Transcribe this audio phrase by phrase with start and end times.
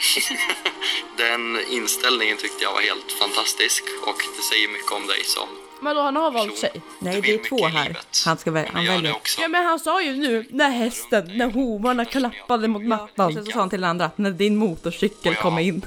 [1.16, 5.48] Den inställningen tyckte jag var helt fantastisk och det säger mycket om dig som
[5.80, 6.82] Men då han har valt tjej.
[6.98, 7.96] Nej, det är två här.
[8.24, 9.16] Han ska väl, Men han väljer.
[9.38, 13.34] Ja men han sa ju nu, när hästen, när hovarna klappade mot mattan.
[13.34, 15.86] Sen så sa han till den andra, när din motorcykel kommer in.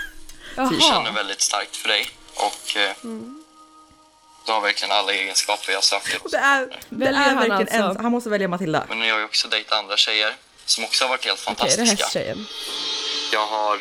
[0.70, 2.96] Vi känner väldigt starkt för dig och eh,
[4.46, 6.20] du har verkligen alla egenskaper jag söker.
[6.30, 7.98] Det är, det är han verkligen alltså?
[7.98, 8.84] en, han måste välja Matilda.
[8.88, 11.64] Men jag har ju också dejtat andra tjejer som också har varit helt Okej, det
[11.64, 12.04] är fantastiska.
[12.04, 12.46] hästtjejen.
[13.34, 13.78] Jag har.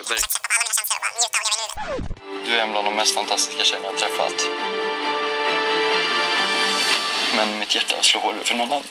[2.45, 4.48] Du är en bland de mest fantastiska tjejerna jag träffat.
[7.35, 8.84] Men mitt hjärta slår för någon annan.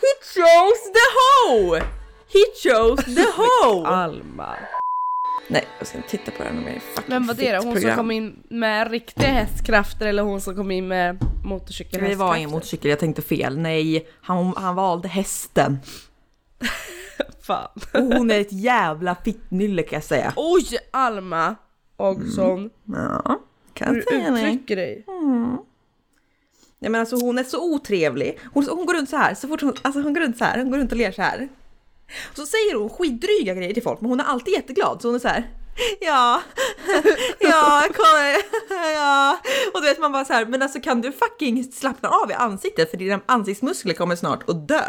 [0.00, 1.80] He chose the hoe!
[2.28, 3.86] He chose the hoe!
[3.86, 4.56] Alma.
[5.50, 7.56] Nej, jag ska inte titta på den mer fucking Vem var det då?
[7.56, 7.96] Hon som program.
[7.96, 12.50] kom in med riktiga hästkrafter eller hon som kom in med motorcykel Det var ingen
[12.50, 13.58] motorcykel, jag tänkte fel.
[13.58, 15.78] Nej, han, han valde hästen.
[17.42, 17.68] Fan.
[17.94, 20.32] Och hon är ett jävla fittnylle kan jag säga.
[20.36, 21.56] Oj, Alma
[21.96, 22.70] Augustsson.
[22.84, 23.40] Ja,
[23.74, 24.44] kan Hur jag säga dig.
[24.44, 25.04] uttrycker dig.
[26.80, 28.38] Nej men alltså hon är så otrevlig.
[28.52, 30.58] Hon, hon går runt så här, så fort hon, alltså hon går runt så här,
[30.58, 31.48] hon går runt och ler så här.
[32.30, 35.14] Och så säger hon skitdryga grejer till folk men hon är alltid jätteglad så hon
[35.14, 35.50] är så här.
[36.00, 36.42] Ja,
[37.38, 38.38] ja, kolla,
[38.94, 39.38] ja.
[39.74, 42.34] Och du vet man bara så här, men alltså kan du fucking slappna av i
[42.34, 44.82] ansiktet för dina ansiktsmuskler kommer snart att dö.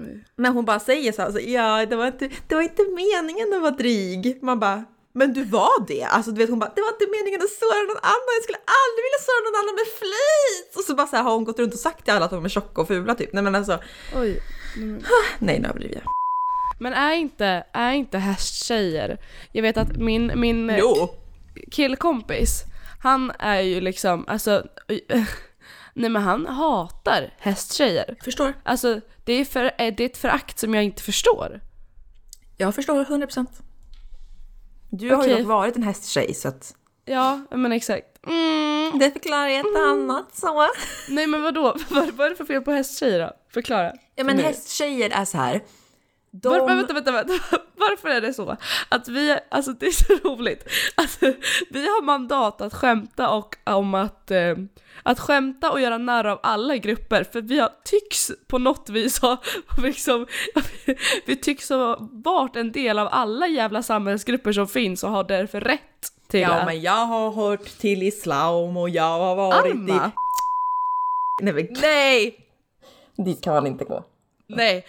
[0.00, 0.20] Mm.
[0.36, 3.54] När hon bara säger så här, så, ja det var, inte, det var inte meningen
[3.54, 4.38] att vara dryg.
[4.42, 6.04] Man bara, men du var det.
[6.04, 8.34] Alltså du vet hon bara, det var inte meningen att såra någon annan.
[8.38, 10.76] Jag skulle aldrig vilja såra någon annan med flit.
[10.76, 12.44] Och så bara så här, har hon gått runt och sagt till alla att de
[12.44, 13.32] är tjocka och fula typ.
[13.32, 13.78] Nej men alltså,
[14.16, 14.40] Oj
[15.38, 16.04] nej nu överdriver jag.
[16.80, 19.18] Men är inte, är inte hästtjejer,
[19.52, 21.10] jag vet att min, min Jo.
[21.70, 22.64] killkompis,
[23.02, 24.66] han är ju liksom, alltså,
[25.94, 28.16] nej men han hatar hästtjejer.
[28.24, 28.54] Förstår.
[28.62, 31.60] Alltså det är, för, eh, det är ett förakt som jag inte förstår.
[32.56, 33.46] Jag förstår 100%.
[34.90, 36.74] Du har ju dock varit en hästtjej så att
[37.04, 38.17] Ja, men exakt.
[38.28, 38.98] Mm.
[38.98, 40.66] det förklarar ett annat så.
[41.08, 43.32] Nej men vadå, vad, vad är det för fel på hästtjejer då?
[43.52, 43.92] Förklara.
[44.14, 45.60] Ja men hästtjejer är så här.
[46.30, 46.48] De...
[46.48, 47.32] Var, vänta, vänta, vänta.
[47.76, 48.56] Varför är det så?
[48.88, 50.68] Att vi, alltså det är så roligt.
[50.94, 51.26] Alltså,
[51.70, 54.56] vi har mandat att skämta och om att, eh,
[55.02, 59.18] att skämta och göra narr av alla grupper för vi har, tycks på något vis
[59.18, 59.42] ha,
[59.82, 60.26] liksom,
[61.26, 65.60] vi tycks ha varit en del av alla jävla samhällsgrupper som finns och har därför
[65.60, 66.64] rätt till Ja det.
[66.64, 69.94] men jag har hört till islam och jag har varit Alma?
[70.06, 70.10] i...
[71.42, 72.36] Nej men Nej!
[73.16, 74.04] dit kan man inte gå.
[74.46, 74.86] Nej.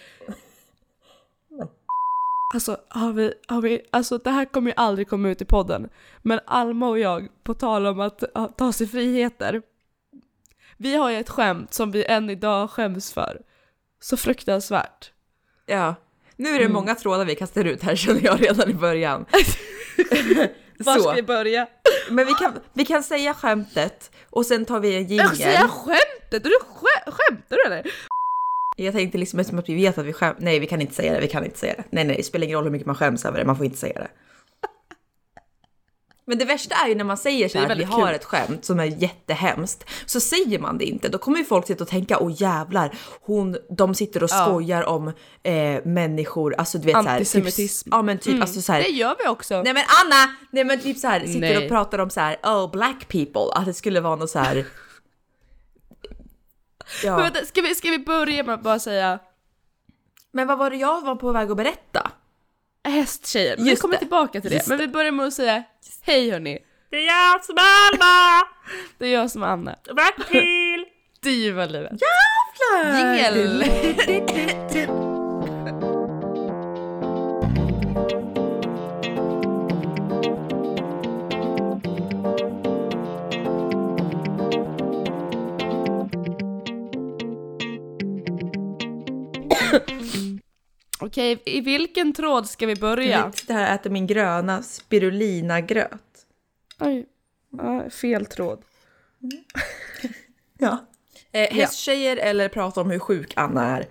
[2.53, 5.89] Alltså, har vi, har vi, alltså det här kommer ju aldrig komma ut i podden.
[6.22, 8.23] Men Alma och jag, på tal om att
[8.57, 9.61] ta sig friheter.
[10.77, 13.41] Vi har ju ett skämt som vi än idag skäms för.
[14.00, 15.11] Så fruktansvärt.
[15.66, 15.95] Ja.
[16.35, 19.25] Nu är det många trådar vi kastar ut här känner jag redan i början.
[20.79, 21.67] Var ska vi börja?
[22.09, 25.67] Men vi kan, vi kan säga skämtet och sen tar vi en Jag säga jingel.
[25.67, 26.44] skämtet?
[26.44, 27.91] Du skä skämtar du eller?
[28.78, 30.35] Jag tänkte liksom som att vi vet att vi skäm...
[30.39, 31.84] Nej vi kan inte säga det, vi kan inte säga det.
[31.89, 33.78] Nej nej, det spelar ingen roll hur mycket man skäms över det, man får inte
[33.78, 34.07] säga det.
[36.29, 38.16] Men det värsta är ju när man säger så här att vi har kul.
[38.16, 41.09] ett skämt som är jättehemskt, så säger man det inte.
[41.09, 44.45] Då kommer ju folk sitta och tänka, åh jävlar, hon, de sitter och Ja.
[44.45, 45.07] skojar om
[45.44, 47.84] eh, människor, alltså du vet så här, Antisemitism.
[47.89, 49.62] Typ, ja men typ alltså så här, Det gör vi också.
[49.62, 50.35] Nej men Anna!
[50.51, 51.57] Nej men typ så här sitter Nej.
[51.57, 54.66] och pratar om så här, oh black people, att det skulle vara något så här.
[57.03, 57.12] Ja.
[57.16, 59.19] Men vänta, ska vi, ska vi börja med att bara säga
[60.31, 62.12] Men vad var det jag var på väg att berätta?
[62.88, 63.57] Hästtjejer?
[63.57, 64.00] Vi Just kommer det.
[64.00, 64.56] tillbaka till det.
[64.56, 65.63] Just Men vi börjar med att säga
[66.01, 66.57] hej hörni.
[66.90, 67.62] Det är jag som är
[67.94, 68.47] Alma!
[68.97, 69.75] Det är jag som är Anna.
[69.95, 70.85] Bertil!
[71.22, 71.91] Diva livet.
[72.72, 73.00] Jävlar!
[73.00, 73.63] Jingel!
[91.09, 93.31] Okej, i vilken tråd ska vi börja?
[93.47, 96.25] Jag här och äter min gröna spirulina-gröt.
[96.79, 97.06] Oj,
[97.57, 98.61] ja, fel tråd.
[100.61, 100.77] Ja.
[101.31, 103.88] Eh, hästtjejer eller prata om hur sjuk Anna är.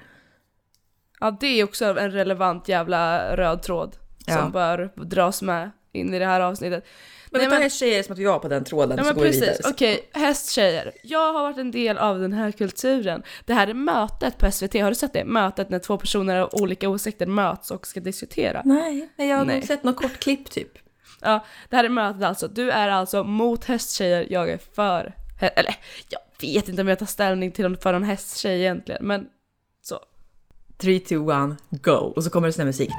[1.20, 4.35] Ja, det är också en relevant jävla röd tråd Ja.
[4.37, 6.85] som bör dras med in i det här avsnittet.
[7.31, 9.23] Men Nej, tar men- hästtjejer som att vi var på den tråden Ja så går
[9.23, 9.51] vi vidare.
[9.51, 10.93] precis, okej, hästtjejer.
[11.03, 13.23] Jag har varit en del av den här kulturen.
[13.45, 15.25] Det här är mötet på SVT, har du sett det?
[15.25, 18.63] Mötet när två personer av olika åsikter möts och ska diskutera.
[18.65, 19.63] Nej, nej, jag har Nej.
[19.63, 20.73] sett något kort klipp typ.
[21.21, 22.49] Ja, det här är mötet alltså.
[22.49, 25.75] Du är alltså mot hästtjejer, jag är för Eller
[26.09, 29.27] jag vet inte om jag tar ställning till för en hästtjej egentligen, men
[29.83, 29.99] så.
[30.79, 31.93] 3, 2, 1, go!
[31.93, 32.91] Och så kommer det sån här musik.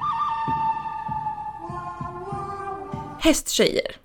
[3.21, 3.95] Hästtjejer.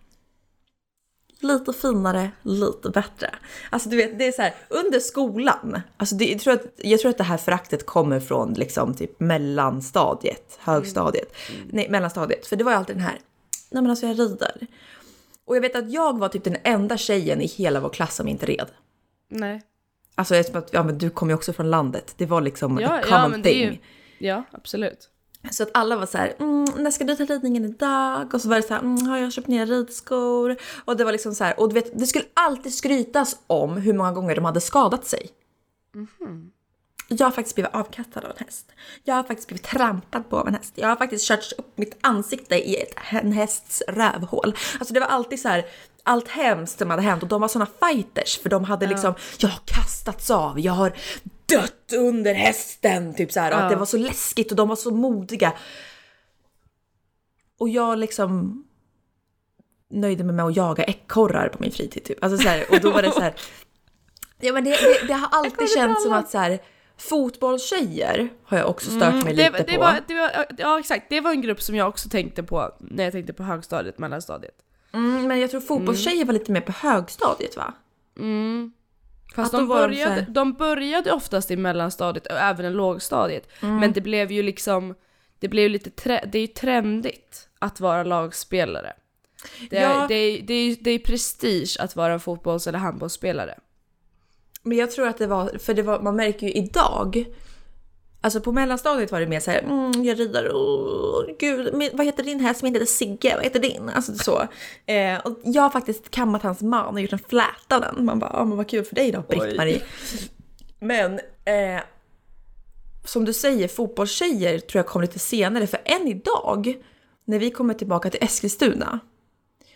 [1.44, 3.35] Lite finare, lite bättre.
[3.70, 5.81] Alltså du vet, det är så här under skolan.
[5.96, 9.20] Alltså det, jag, tror att, jag tror att det här föraktet kommer från liksom typ
[9.20, 11.35] mellanstadiet, högstadiet.
[11.70, 12.46] Nej, mellanstadiet.
[12.46, 13.19] För det var ju alltid den här,
[13.70, 14.67] nej men alltså jag rider.
[15.46, 18.29] Och jag vet att jag var typ den enda tjejen i hela vår klass som
[18.29, 18.67] inte red.
[19.29, 19.62] Nej.
[20.14, 22.14] Alltså eftersom att, ja men du kommer ju också från landet.
[22.17, 23.81] Det var liksom Ja, a ja common men det är thing.
[24.19, 25.11] ju, ja absolut.
[25.50, 28.35] Så att alla var så här, mm, när ska du ta ridningen idag?
[28.35, 30.56] Och så var det så här, mm, har jag köpt nya ridskor?
[30.85, 33.93] Och det var liksom så här, och du vet, det skulle alltid skrytas om hur
[33.93, 35.31] många gånger de hade skadat sig.
[37.08, 38.73] Jag har faktiskt blivit avkastad av en häst.
[39.05, 40.73] Jag har faktiskt blivit trampad på av en häst.
[40.75, 44.55] Jag har faktiskt kört upp mitt ansikte i ett, en hästs rövhål.
[44.79, 45.64] Alltså det var alltid så här,
[46.02, 49.49] allt hemskt som hade hänt och de var såna fighters för de hade liksom, jag
[49.49, 50.93] har kastats av, jag har
[51.46, 53.50] dött under hästen, typ så här.
[53.52, 53.62] Och Ja.
[53.62, 55.52] att det var så läskigt och de var så modiga.
[57.58, 58.64] Och jag liksom
[59.91, 62.25] nöjde mig med att jaga ekorrar på min fritid typ.
[62.25, 63.35] Alltså så här, och då var det så här.
[64.41, 66.58] Ja men det, det, det har alltid känts som att så här
[66.96, 69.81] fotbollstjejer har jag också stört mig Mm, det, lite det på.
[69.81, 73.05] Var, det var, ja exakt, det var en grupp som jag också tänkte på när
[73.05, 74.55] jag tänkte på högstadiet, mellanstadiet.
[74.93, 77.75] Mm, men jag tror fotbollstjejer var lite mer på högstadiet va?
[78.19, 78.73] Mm.
[79.34, 83.48] Fast Att de de började, här- de började oftast i mellanstadiet och även i lågstadiet.
[83.62, 83.76] Mm.
[83.76, 84.94] Men det blev ju liksom,
[85.38, 88.92] det blev lite, tre, det är ju trendigt att vara lagspelare.
[89.70, 90.06] Det är, Ja.
[90.08, 93.58] det är, det är, det är prestige att vara fotbolls eller handbollsspelare.
[94.62, 97.25] Men jag tror att det var, för det var, man märker ju idag,
[98.25, 102.23] alltså på mellanstadiet var det mer så här, mm, jag rider, oh, gud, vad heter
[102.23, 103.88] din häst som heter Sigge, vad heter din?
[103.88, 104.49] Alltså så.
[104.87, 108.05] Eh, och jag har faktiskt kammat hans man och gjort en fläta av den.
[108.05, 109.82] Man bara, ja men vad kul för dig då Britt-Marie.
[110.81, 111.82] Men eh,
[113.05, 116.77] som du säger, fotbollstjejer tror jag kom lite senare, för än idag,
[117.25, 119.00] när vi kommer tillbaka till Eskilstuna,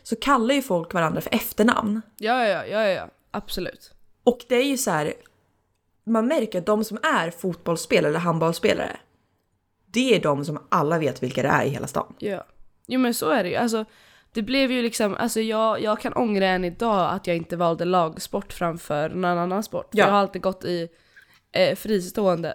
[0.03, 2.03] så kallar ju folk varandra för efternamn.
[2.19, 3.09] Ja, ja, ja, ja.
[3.31, 3.91] absolut.
[4.25, 5.15] Och det är ju så här,
[6.09, 8.97] man märker att de som är fotbollsspelare eller handbollsspelare,
[9.87, 12.15] det är de som alla vet vilka det är i hela stan.
[12.19, 12.47] Ja.
[12.87, 13.57] Jo men så är det ju.
[13.57, 13.85] Alltså,
[14.33, 17.85] det blev ju liksom, alltså jag, jag kan ångra än idag att jag inte valde
[17.85, 19.89] lagsport framför någon annan sport.
[19.93, 20.05] Ja.
[20.05, 20.89] Jag har alltid gått i
[21.53, 22.55] eh, fristående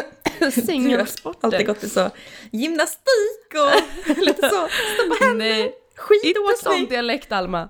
[0.64, 1.46] singelsporter.
[1.46, 2.10] alltid gått i så
[2.52, 5.74] gymnastik och lite så, stå på händer, Nej, inte
[6.62, 6.88] sån skidåkning.
[6.88, 7.68] dialekt Alma.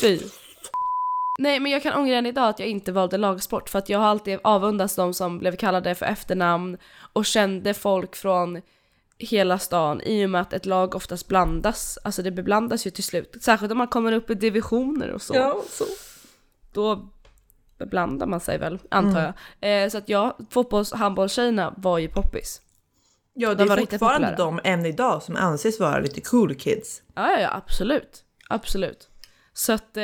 [0.00, 0.20] Fy.
[1.40, 3.98] Nej men jag kan ångra än idag att jag inte valde lagsport för att jag
[3.98, 6.76] har alltid avundats de som blev kallade för efternamn
[7.12, 8.62] och kände folk från
[9.18, 13.04] hela stan i och med att ett lag oftast blandas, alltså det beblandas ju till
[13.04, 13.36] slut.
[13.40, 15.34] Särskilt om man kommer upp i divisioner och så.
[15.34, 15.84] Ja, så.
[16.72, 17.08] Då
[17.78, 19.84] beblandar man sig väl, antar jag.
[19.84, 22.60] Eh, så att ja, fotbolls handbollstjejerna var ju poppis.
[23.34, 27.02] Ja, det De var är fortfarande de än idag som anses vara lite cool kids.
[27.14, 28.24] Ja, ja, ja, absolut.
[28.48, 29.09] Absolut.
[29.60, 30.02] Så att eh,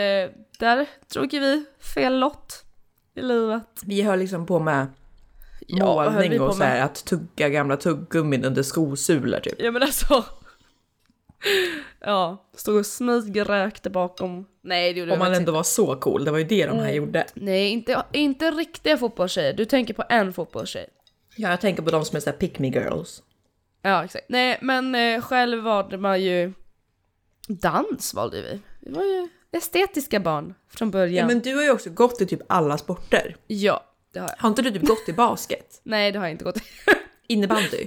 [0.58, 1.64] där drog ju vi
[1.94, 2.64] fel lott
[3.14, 3.82] i livet.
[3.85, 4.87] Vi höll liksom på med
[5.67, 9.55] Ja, målning och så här, att tugga gamla tuggummin under skosulor typ.
[9.58, 10.25] Ja men alltså.
[12.00, 14.47] Ja, stod och smygrökte bakom.
[14.62, 16.93] Nej det gjorde Om man ändå var så cool, det var ju det de här
[16.93, 17.19] gjorde.
[17.19, 17.26] inte.
[17.35, 19.52] Nej, inte, inte riktiga fotbollstjejer.
[19.52, 20.87] Du tänker på en fotbollstjej.
[21.37, 23.23] Ja, jag tänker på de som är såhär pick me girls.
[23.83, 24.26] Ja, exakt.
[24.28, 26.52] Nej, men eh, själv valde man ju
[27.49, 28.61] dans valde vi.
[28.81, 31.15] Vi var ju estetiska barn från början.
[31.15, 33.37] Ja, men du har ju också gått i typ alla sporter.
[33.47, 34.37] Ja, det har jag.
[34.38, 35.81] Har inte du typ gått i basket?
[35.85, 36.61] Nej, det har jag inte gått i.
[37.26, 37.87] Innebandy?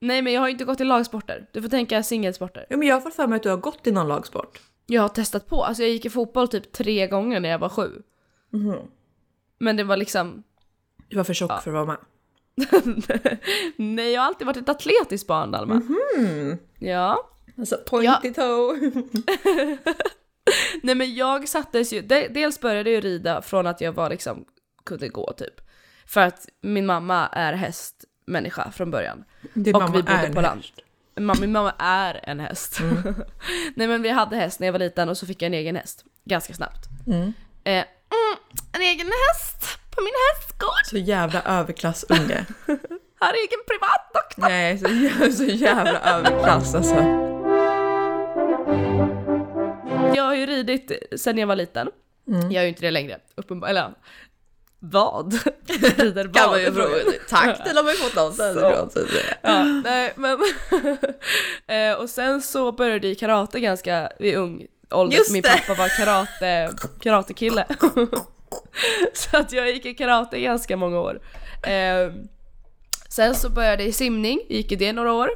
[0.00, 1.46] Nej, men jag har inte gått i lagsporter.
[1.52, 2.66] Du får tänka singelsporter.
[2.70, 4.60] Ja, men jag har fått för mig att du har gått i någon lagsport.
[4.86, 5.64] Jag har testat på.
[5.64, 8.02] Alltså jag gick i fotboll typ tre gånger när jag var sju.
[9.58, 10.42] Men det var liksom...
[11.08, 11.96] Du var för tjock för att vara med.
[13.76, 15.82] Nej, jag har alltid varit ett atletiskt barn, Dalma.
[16.78, 17.30] Ja.
[17.58, 18.92] Alltså pointy toe.
[20.82, 24.44] Nej men jag sattes ju, de, dels började jag rida från att jag var liksom,
[24.86, 25.60] kunde gå typ.
[26.06, 29.24] För att min mamma är hästmänniska från början.
[29.54, 30.60] Din och mamma vi bodde är på land.
[30.60, 31.40] häst.
[31.40, 32.80] Min mamma är en häst.
[33.74, 35.76] Nej men vi hade häst när jag var liten och så fick jag en egen
[35.76, 36.04] häst.
[36.24, 36.88] Ganska snabbt.
[37.06, 37.32] Mm.
[37.64, 38.38] Eh, mm,
[38.72, 40.86] en egen häst på min hästgård.
[40.86, 42.46] Så jävla överklassunge.
[43.18, 44.42] Har egen privatdoktor.
[44.48, 47.28] Nej, så, så jävla överklass alltså.
[50.16, 51.90] Jag har ju ridit sen jag var liten.
[52.28, 52.50] Mm.
[52.50, 53.76] Jag är ju inte det längre, uppenbarligen.
[53.76, 53.94] Eller
[54.78, 55.32] vad?
[55.66, 56.34] Rider vad?
[56.34, 56.96] Kan man ju fråga.
[57.28, 58.90] Tack, den har man ju fått någonstans ifrån.
[59.42, 60.38] Ja, nej men...
[61.92, 65.16] eh, och sen så började jag karate ganska vid ung ålder.
[65.16, 67.66] Just Min pappa var karate, karatekille.
[69.12, 71.20] Så att jag gick i karate ganska många år.
[71.62, 72.12] Eh,
[73.08, 75.30] sen så började jag i simning, gick i det några år.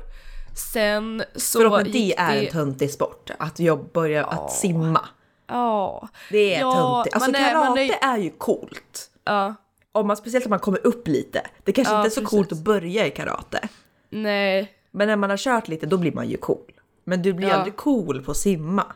[0.54, 3.30] Sen så Förlåt men det är en töntig sport.
[3.38, 5.08] Att jag börjar att simma.
[5.46, 6.08] Ja.
[6.30, 7.14] Det är Ja, töntigt.
[7.14, 8.18] Alltså är- karate är- är...
[8.18, 9.10] ju coolt.
[9.24, 9.54] Ja.
[9.92, 11.42] Om man, speciellt om man kommer upp lite.
[11.64, 12.30] Det kanske Ja, inte är så precis.
[12.30, 13.68] coolt att börja i karate.
[14.10, 14.72] Nej.
[14.90, 16.72] Men när man har kört lite då blir man ju cool.
[17.04, 17.54] Men du blir Ja.
[17.54, 18.86] aldrig cool på att simma.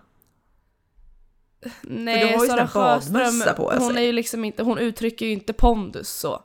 [1.83, 4.03] Nej, du har ju Sara Sjöström, på hon sig.
[4.03, 6.43] är ju liksom inte, hon uttrycker ju inte pondus så.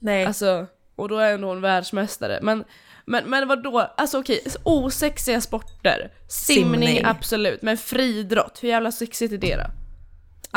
[0.00, 0.26] Nej.
[0.26, 2.38] Alltså, och då är ändå hon världsmästare.
[2.42, 2.64] Men,
[3.06, 6.12] men, men vadå, alltså okej, osexiga sporter.
[6.28, 7.04] Simning, Simning.
[7.04, 9.64] absolut, men friidrott, hur jävla sexigt är det då?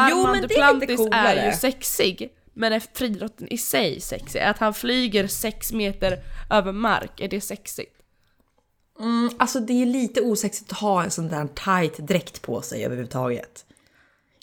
[0.09, 1.27] Jo, men det är lite Duplantis coolare.
[1.39, 4.39] är ju sexig, men är friidrotten i sig sexig?
[4.39, 7.91] Att han flyger sex meter över mark, är det sexigt?
[8.99, 12.85] Mm, alltså det är lite osexigt att ha en sån där tight dräkt på sig
[12.85, 13.65] överhuvudtaget.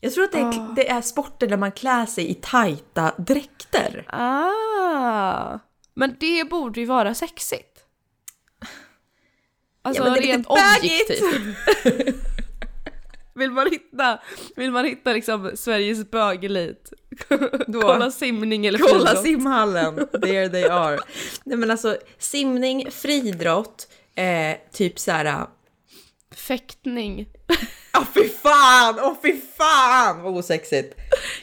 [0.01, 0.73] Jag tror att det är, Ah.
[0.77, 4.05] det är sporter där man klär sig i tajta dräkter.
[4.09, 5.59] Ah,
[5.95, 7.72] men det borde ju vara sexigt.
[9.83, 11.23] Alltså Ja, rent objektivt.
[13.35, 14.19] Vill man hitta,
[14.57, 16.93] vill man hitta liksom Sveriges bögelit?
[17.83, 19.23] Kolla simning eller Kolla friidrott.
[19.23, 20.99] simhallen, there they are.
[21.45, 25.47] Nej men alltså simning, friidrott, eh, typ såhär...
[26.35, 27.29] Fäktning.
[27.99, 30.95] Åh fy fan, åh fy fan vad osexigt!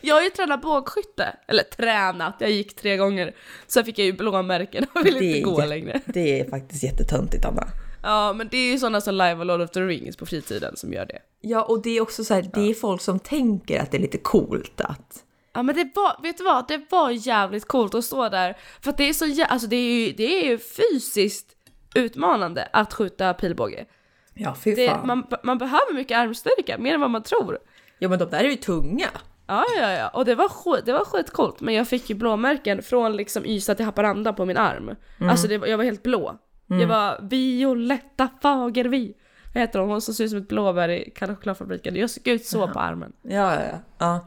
[0.01, 3.35] Jag har ju tränat bågskytte, eller tränat, jag gick tre gånger.
[3.67, 6.01] Sen fick jag ju blåmärken och ville inte gå längre.
[6.05, 7.67] Det är faktiskt jättetöntigt Anna.
[8.03, 10.77] Ja men det är ju sådana som Live och Lord of the Rings på fritiden
[10.77, 11.19] som gör det.
[11.41, 14.01] Ja och det är också så här, det är folk som tänker att det är
[14.01, 15.23] lite coolt att...
[15.53, 16.67] Ja men det var, vet du vad?
[16.67, 18.57] Det var jävligt coolt att stå där.
[18.81, 21.47] För att det är så jä- alltså det är ju, det är ju fysiskt
[21.95, 23.85] utmanande att skjuta pilbåge.
[24.33, 25.07] Ja fy Det, fan.
[25.07, 27.57] man, man behöver mycket armstyrka, mer än vad man tror.
[27.99, 29.07] Ja men de där är ju tunga.
[29.47, 30.07] Ja, ja, ja.
[30.09, 31.59] Och det var, skit, det var skitcoolt.
[31.61, 34.95] Men jag fick ju blåmärken från liksom Ystad till Haparanda på min arm.
[35.29, 36.39] Alltså det, jag var helt blå.
[36.69, 39.13] Jag var Violetta Fagervi.
[39.53, 39.89] Vad heter hon?
[39.89, 41.95] Hon som ser ut som ett blåbär i chokladfabriken.
[41.95, 43.13] Jag såg ut så på armen.
[43.21, 43.79] Ja, ja, ja.
[43.97, 44.25] ja.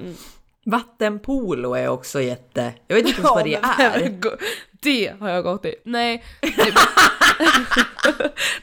[0.65, 2.75] Vattenpolo är också jätte...
[2.87, 4.19] Jag vet inte ens vad det är.
[4.71, 5.75] Det har jag gått i.
[5.85, 6.25] Nej.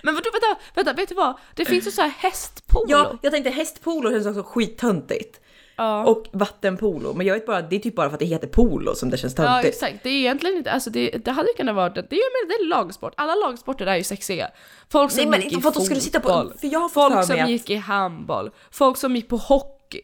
[0.04, 1.40] Men vadå, vänta, vänta, vet du vad?
[1.56, 2.86] Det finns ju så här hästpolo.
[2.88, 5.42] Ja, jag tänkte hästpolo känns också skittöntigt.
[5.80, 6.04] Ja.
[6.06, 8.96] Och vattenpolo, men jag vet bara, det är typ bara för att det heter polo
[8.96, 9.74] som det känns Ja töntigt.
[9.76, 12.48] exakt, det är egentligen inte, alltså det, det hade ju kunnat vara, det, det är
[12.48, 14.50] det är lagsport, alla lagsporter är ju sexiga.
[14.90, 16.68] Folk som Nej, men gick inte i för att de skulle sitta på- fotboll, för
[16.68, 20.02] jag har folk som att- gick i handboll, folk som gick på hockey.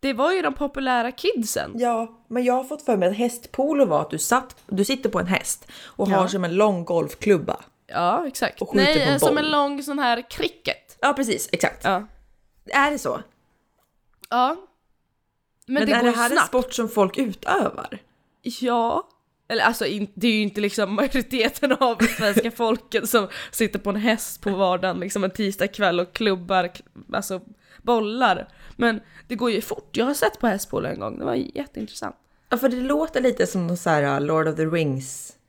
[0.00, 1.70] Det var ju de populära kidsen.
[1.74, 5.10] Ja, men jag har fått för mig att hästpolo var att du, satt, du sitter
[5.10, 6.16] på en häst och Ja.
[6.16, 7.56] har som en lång golfklubba.
[7.86, 8.62] Ja exakt.
[8.62, 9.44] Och skjuter Nej, på en som boll.
[9.44, 10.98] en lång sån här cricket.
[11.00, 11.84] Ja, precis, exakt.
[11.84, 12.06] Ja.
[12.70, 13.20] Är det så?
[14.30, 14.56] Ja.
[15.66, 16.48] Men, Men, det är går det här en snabbt.
[16.48, 17.98] sport som folk utövar?
[18.42, 19.08] Ja.
[19.48, 23.96] Eller alltså det är ju inte liksom majoriteten av svenska folket som sitter på en
[23.96, 26.70] häst på vardagen liksom en tisdag kväll och klubbar
[27.12, 27.40] alltså
[27.82, 28.48] bollar.
[28.76, 29.96] Men det går ju fort.
[29.96, 32.16] Jag har sett på hästpolo en gång, det var jätteintressant.
[32.48, 35.32] Ja, för det låter lite som någon så här uh, Lord of the Rings.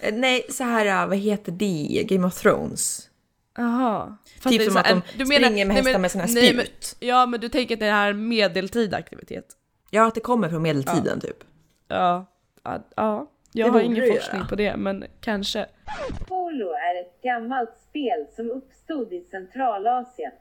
[0.00, 2.04] Eh, Nej, så här, uh, vad heter det?
[2.08, 3.07] Game of Thrones.
[3.58, 4.16] Jaha.
[4.42, 6.54] Typ som så att de du springer med nej, hästar men- med såna här nej,
[6.54, 6.96] men- spjut.
[7.00, 9.44] Ja men du tänker att det här är medeltida aktivitet?
[9.90, 11.36] Ja, att det kommer från medeltiden typ.
[11.88, 12.26] Ja.
[12.64, 13.26] Ja, ja.
[13.52, 14.48] Jag Det har ingen forskning göra.
[14.48, 15.66] på det men kanske.
[16.28, 20.32] Polo är ett gammalt spel som uppstod i Centralasien.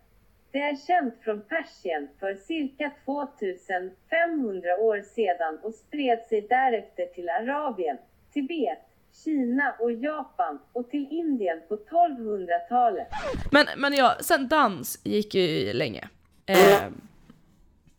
[0.51, 7.29] Det är känt från Persien för cirka 2500 år sedan och spred sig därefter till
[7.29, 7.97] Arabien,
[8.33, 8.79] Tibet,
[9.23, 13.07] Kina och Japan och till Indien på 1200-talet.
[13.51, 16.09] Men, men ja, sen dans gick ju länge.
[16.45, 17.01] Ehm,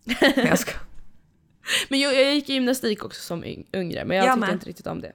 [0.36, 0.72] Jag ska...
[1.88, 4.54] Men jag, jag gick i gymnastik också som yng, yngre, men jag Jag tyckte med.
[4.54, 5.12] inte riktigt om det.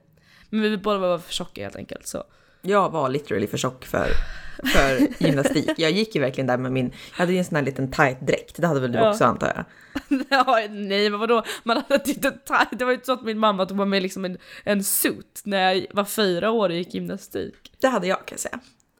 [0.50, 2.24] Men vi båda var för tjocka helt enkelt så.
[2.62, 4.06] Jag var literally för tjock för,
[4.64, 5.70] för gymnastik.
[5.76, 8.20] Jag gick ju verkligen där med min, jag hade ju en sån här liten tight
[8.20, 9.10] dräkt, det hade väl du Ja.
[9.10, 9.64] också antar jag?
[10.30, 13.38] ja, nej men vadå, man hade inte ta- det var ju inte så att min
[13.38, 16.94] mamma tog på mig liksom en, en suit när jag var fyra år och gick
[16.94, 17.54] gymnastik.
[17.80, 18.58] Det hade jag kan jag säga.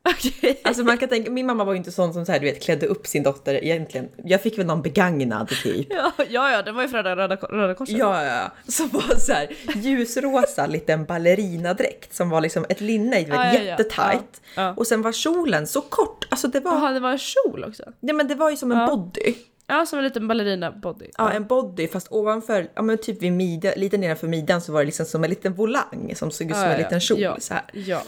[0.09, 0.61] Okej.
[0.65, 2.63] Alltså man kan tänka, min mamma var ju inte sån som så här, du vet,
[2.63, 4.09] klädde upp sin dotter egentligen.
[4.25, 5.87] Jag fick väl någon begagnad typ.
[5.91, 7.99] Ja, ja, ja, det var ju från Röda, Röda, Korset.
[7.99, 8.73] Ja, ja, ja.
[8.73, 13.61] Som var så här ljusrosa liten ballerinadräkt som var liksom ett linne, du vet, Ja,
[13.61, 14.41] jättetajt.
[14.55, 14.75] Ja, ja.
[14.77, 17.83] Och sen var kjolen så kort, alltså det var, Jaha, det var en kjol också?
[18.01, 19.35] ja men det var ju som en body.
[19.67, 21.07] Ja, som en liten ballerina body.
[21.19, 24.81] Ja, en body fast ovanför, ja men typ vid midjan, lite nedanför midjan så var
[24.81, 27.55] det liksom som en liten volang som såg ut som en liten kjol ja, så
[27.55, 27.65] här.
[27.73, 28.03] Ja.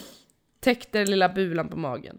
[0.61, 2.19] Täckte den lilla bulan på magen.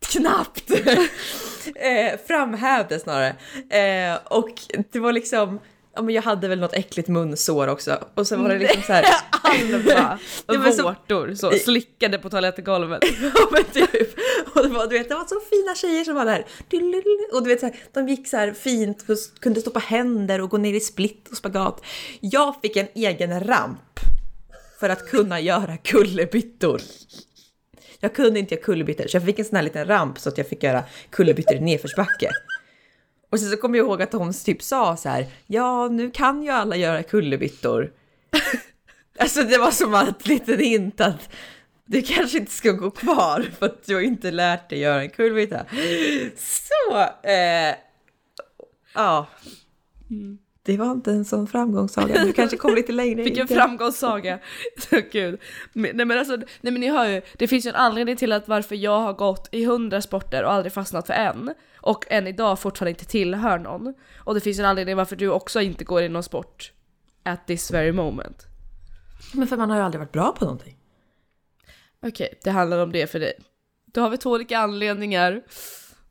[0.00, 0.70] Knappt!
[1.76, 3.36] eh, framhävde snarare.
[3.70, 4.50] Eh, och
[4.92, 5.58] det var liksom,
[5.96, 7.98] Ja men jag hade väl något äckligt munsår också.
[8.14, 9.04] Och sen var det liksom så här.
[10.46, 13.02] Alva vårtor så slickade på toalettgolvet.
[13.22, 14.18] Ja men typ.
[14.54, 16.46] Och det var, du vet, det var så fina tjejer som var där.
[17.32, 19.06] Och du vet, så här, de gick så här fint
[19.40, 21.84] kunde stoppa händer och gå ner i split och spagat.
[22.20, 24.00] Jag fick en egen ramp
[24.80, 26.80] för att kunna göra kullerbyttor.
[28.06, 30.38] Jag kunde inte göra kullerbyttor så jag fick en sån här liten ramp så att
[30.38, 32.30] jag fick göra kullerbyttor i nedförsbacke.
[33.30, 36.42] Och sen så kommer jag ihåg att hon typ sa så här, ja nu kan
[36.42, 37.92] ju alla göra kullerbyttor.
[39.18, 41.30] Alltså det var som att liten hint att
[41.84, 45.10] du kanske inte ska gå kvar för att du har inte lärt dig göra en
[45.10, 45.66] kullerbytta.
[46.36, 47.74] Så, eh,
[48.94, 49.26] ja.
[50.10, 50.38] Mm.
[50.66, 53.22] Det var inte en sån framgångssaga, du kanske kom lite längre.
[53.22, 53.54] Vilken inte?
[53.54, 54.38] framgångssaga!
[54.78, 55.40] Så Gud.
[55.72, 58.32] Men, nej men alltså, nej men ni hör ju, det finns ju en anledning till
[58.32, 61.54] att varför jag har gått i hundra sporter och aldrig fastnat för en.
[61.80, 63.94] Och än idag fortfarande inte tillhör någon.
[64.18, 66.72] Och det finns en anledning varför du också inte går i någon sport.
[67.22, 68.46] At this very moment.
[69.32, 70.76] Men för man har ju aldrig varit bra på någonting.
[72.06, 73.32] Okej, det handlar om det för dig.
[73.84, 75.42] Då har vi två olika anledningar.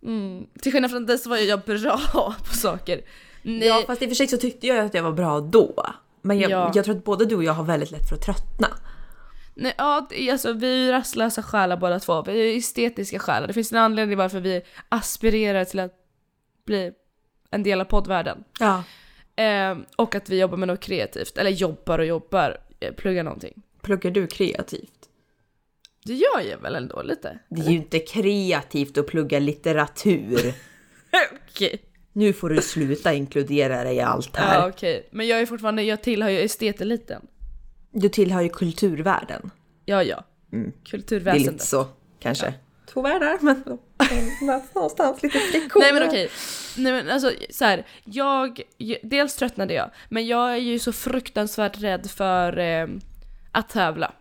[0.04, 0.46] Mm.
[0.62, 2.00] Till skillnad från dig så var ju jag bra
[2.50, 3.02] på saker.
[3.46, 5.86] Nej, Ja, fast i och för sig så tyckte jag att jag var bra då.
[6.22, 6.72] Men jag, Ja.
[6.76, 8.68] jag tror att både du och jag har väldigt lätt för att tröttna.
[9.56, 12.22] Nej, ja, alltså, vi är ju rastlösa själar båda två.
[12.24, 13.48] Vi är estetiska själar.
[13.48, 15.94] Det finns en anledning varför vi aspirerar till att
[16.66, 16.92] bli
[17.52, 18.44] en del av poddvärlden.
[18.60, 18.84] Ja.
[19.44, 21.38] Eh, och att vi jobbar med något kreativt.
[21.38, 23.62] Eller jobbar och jobbar, eh, pluggar någonting.
[23.82, 24.92] Pluggar du kreativt?
[26.06, 27.40] Det gör jag väl ändå lite?
[27.50, 30.54] Det är ju inte kreativt att plugga litteratur.
[31.50, 31.82] Okej.
[32.18, 34.60] Nu får du sluta inkludera dig i allt här.
[34.60, 35.10] Ja okej.
[35.12, 37.28] Men jag är fortfarande, jag tillhör ju esteteliten.
[37.92, 39.52] Du tillhör ju kulturvärlden.
[39.86, 40.24] Ja ja.
[40.54, 40.72] Mm.
[40.72, 41.52] Det är Kulturväsendet.
[41.54, 41.88] lite så,
[42.20, 42.54] kanske.
[42.94, 43.64] Två världar, men
[44.74, 45.86] någonstans lite friktioner.
[45.86, 46.30] Nej men okej.
[46.78, 50.92] Nej men alltså så här, jag, jag, dels tröttnade jag, men jag är ju så
[50.94, 52.88] fruktansvärt rädd för eh,
[53.52, 54.14] att tävla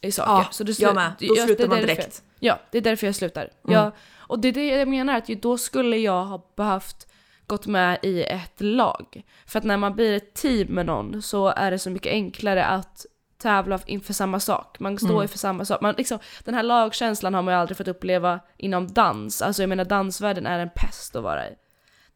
[0.00, 0.30] i saker.
[0.32, 1.12] Ja, så det jag med.
[1.20, 2.22] Då det- slutar man direkt.
[2.40, 3.50] Ja, det är därför jag slutar.
[3.68, 7.05] Jag, och det är det jag menar, att då skulle jag ha behövt
[7.46, 9.22] gått med i ett lag.
[9.46, 12.64] För att när man blir ett team med någon så är det så mycket enklare
[12.64, 13.06] att
[13.38, 14.78] tävla inför samma sak.
[14.80, 15.80] Man står inför samma sak.
[15.80, 19.42] Man, liksom, den här lagkänslan har man ju aldrig fått uppleva inom dans.
[19.42, 21.50] Alltså jag menar dansvärlden är en pest att vara i.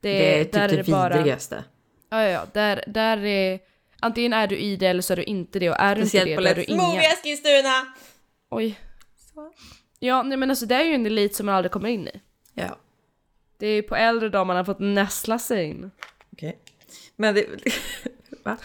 [0.00, 1.64] Det, Det är typ där det är det bara, vidrigaste.
[2.10, 2.42] Ja, ja, ja.
[2.52, 3.60] Där, där är...
[4.00, 6.24] Antingen är du i det eller så är du inte det och är du inte
[6.24, 6.84] det då är du ingen.
[6.86, 7.86] Move Eskilstuna!
[8.50, 8.78] Oj.
[9.98, 12.20] Ja, nej men alltså det är ju en elit som man aldrig kommer in i.
[12.54, 12.78] Ja,
[13.60, 15.90] Det är på äldre dagar man har fått näsla sig in.
[16.32, 16.58] okej.
[17.16, 17.46] Men det...
[18.44, 18.56] Va?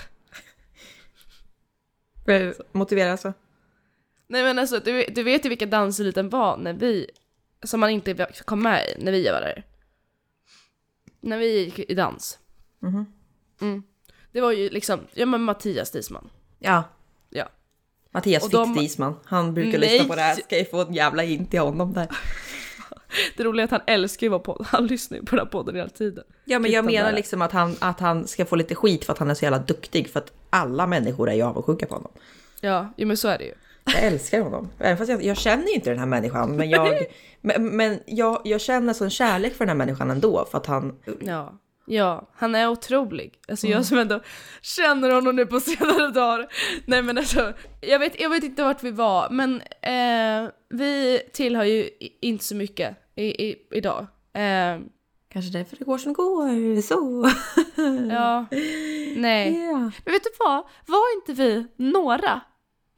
[2.71, 3.33] Motivera alltså.
[4.27, 7.09] Nej men alltså du, du vet ju vilken danseliten var när vi,
[7.63, 9.63] som man inte kom med i när vi var där.
[11.21, 12.39] När vi gick i dans.
[12.79, 13.05] Mhm.
[13.61, 13.83] Mm.
[14.31, 16.29] Det var ju liksom, ja men Mattias Disman.
[16.59, 16.83] Ja.
[17.29, 17.49] Ja.
[18.11, 19.15] Mattias Och Fick de- Disman.
[19.25, 19.89] Han brukar Nej.
[19.91, 20.35] lyssna på det här.
[20.35, 22.07] Ska jag få en jävla hint till honom där.
[23.37, 25.51] Det roliga är att han älskar ju vår podd, han lyssnar ju på den här
[25.51, 26.23] podden hela tiden.
[26.45, 29.19] Ja men jag menar liksom att han, att han ska få lite skit för att
[29.19, 30.09] han är så jävla duktig.
[30.09, 32.11] För att alla människor är ju avundsjuka på honom.
[32.61, 33.53] Ja, jo men så är det ju.
[33.85, 34.69] Jag älskar honom.
[34.79, 36.55] Även fast jag, jag känner ju inte den här människan.
[36.55, 37.05] Men jag,
[37.41, 40.47] men, men jag, jag känner sån kärlek för den här människan ändå.
[40.51, 40.99] För att han...
[41.19, 41.53] Ja.
[41.87, 43.33] Ja, han är otrolig.
[43.47, 44.19] Alltså jag som ändå
[44.61, 46.47] känner honom nu på senare dagar.
[46.85, 51.63] Nej men alltså, jag vet, jag vet inte vart vi var, men eh, vi tillhör
[51.63, 51.89] ju
[52.21, 54.07] inte så mycket i, i, idag.
[54.33, 54.79] Eh,
[55.29, 56.81] Kanske därför det går som det går.
[56.81, 57.29] Så.
[58.13, 58.45] ja,
[59.15, 59.63] nej.
[59.65, 59.77] Ja.
[59.77, 60.63] Men vet du vad?
[60.85, 62.41] Var inte vi några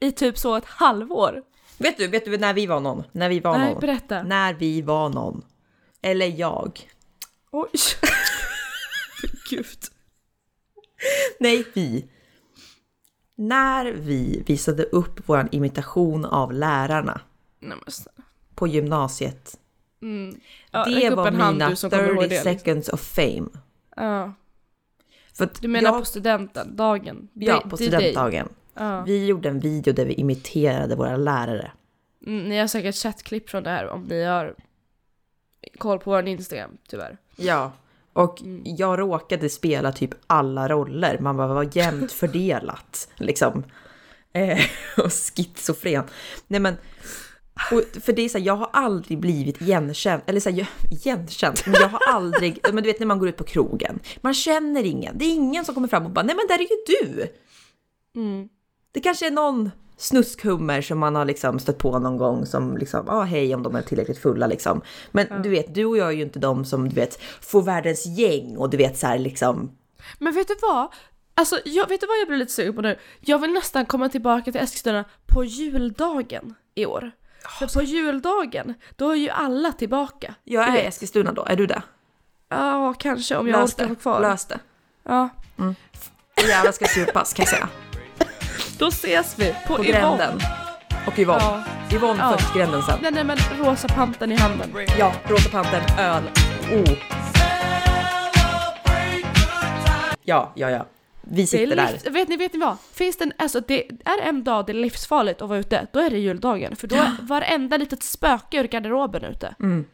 [0.00, 1.42] i typ så ett halvår?
[1.78, 3.02] Vet du, vet du när vi var någon?
[3.12, 3.80] När vi var Nej, någon?
[3.80, 4.22] berätta.
[4.22, 5.44] När vi var någon.
[6.02, 6.80] Eller jag.
[7.50, 7.68] Oj.
[9.50, 9.78] Gud.
[11.40, 12.08] Nej, vi.
[13.34, 17.20] När vi visade upp vår imitation av lärarna
[17.60, 17.78] Nej
[18.58, 19.58] på gymnasiet.
[20.02, 20.40] Mm.
[20.70, 22.58] Ja, det var mina du som kommer ihåg 30 det, liksom.
[22.58, 23.48] seconds of fame.
[23.96, 24.32] Ja.
[25.34, 27.28] För Du menar jag, på studenten, dagen?
[27.32, 28.48] Ja, på studentdagen.
[28.74, 29.02] Ja.
[29.02, 31.72] Vi gjorde en video där vi imiterade våra lärare.
[32.26, 34.54] Mm, ni har säkert sett klipp från det här om ni har
[35.78, 37.18] koll på vår Instagram, tyvärr.
[37.36, 37.72] Ja.
[38.18, 38.62] Och Mm.
[38.64, 41.18] jag råkade spela typ alla roller.
[41.18, 43.08] Man bara var jämnt fördelat.
[43.16, 43.64] liksom.
[44.32, 44.58] Eh,
[45.04, 46.04] och schizofren.
[46.46, 46.74] Nej men.
[47.72, 51.56] Och för det är så här, jag har aldrig blivit igenkänd, eller så här, igenkänd,
[51.66, 54.84] men jag har aldrig, men du vet när man går ut på krogen, man känner
[54.84, 57.26] ingen, det är ingen som kommer fram och bara nej men där är ju du!
[58.20, 58.48] Mm.
[58.92, 63.04] Det kanske är någon snuskhummer som man har liksom stött på någon gång som liksom,
[63.06, 64.80] ja ah, hej om de är tillräckligt fulla liksom.
[65.10, 68.06] Men du vet, du och jag är ju inte de som du vet får världens
[68.06, 69.76] gäng och du vet så här liksom.
[70.18, 70.88] Men vet du vad?
[71.34, 72.98] Alltså, jag, vet du vad jag blir lite sugen på nu?
[73.20, 77.10] Jag vill nästan komma tillbaka till Eskilstuna på juldagen i år.
[77.58, 80.34] För på juldagen, då är ju alla tillbaka.
[80.44, 80.86] Jag är i.
[80.86, 81.82] Eskilstuna då, är du det?
[82.48, 84.20] Ja, kanske om jag Lös orkar vara kvar.
[84.20, 84.58] Lös det.
[85.02, 85.28] Ja.
[86.48, 87.68] Jävlar ska supas kan jag säga.
[88.78, 90.16] Då ses vi på, På Yvonne.
[90.16, 90.40] gränden.
[91.06, 91.38] Och Yvonne.
[91.42, 91.62] Ja.
[91.92, 92.36] Yvonne Ja.
[92.38, 92.98] först, gränden sen.
[93.02, 94.70] Nej, nej men rosa panten i handen.
[94.98, 96.22] Ja, Rosa Pantern, öl.
[96.72, 96.92] Oh.
[100.24, 100.86] Ja, ja, ja.
[101.30, 102.10] Vi sitter är där.
[102.10, 102.76] vet, ni, vet ni vad?
[102.92, 106.00] Finns det en, alltså det är en dag det är livsfarligt att vara ute, då
[106.00, 106.76] är det juldagen.
[106.76, 109.54] För då är varenda litet spöke ur garderoben ute.
[109.60, 109.84] Mm.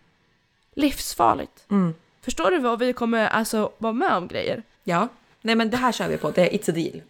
[0.75, 1.71] Livsfarligt.
[1.71, 1.95] Mm.
[2.25, 4.63] Förstår du vad vi kommer alltså vara med om grejer?
[4.85, 5.09] Ja.
[5.41, 7.03] Nej men det här kör vi på, det är it's a deal.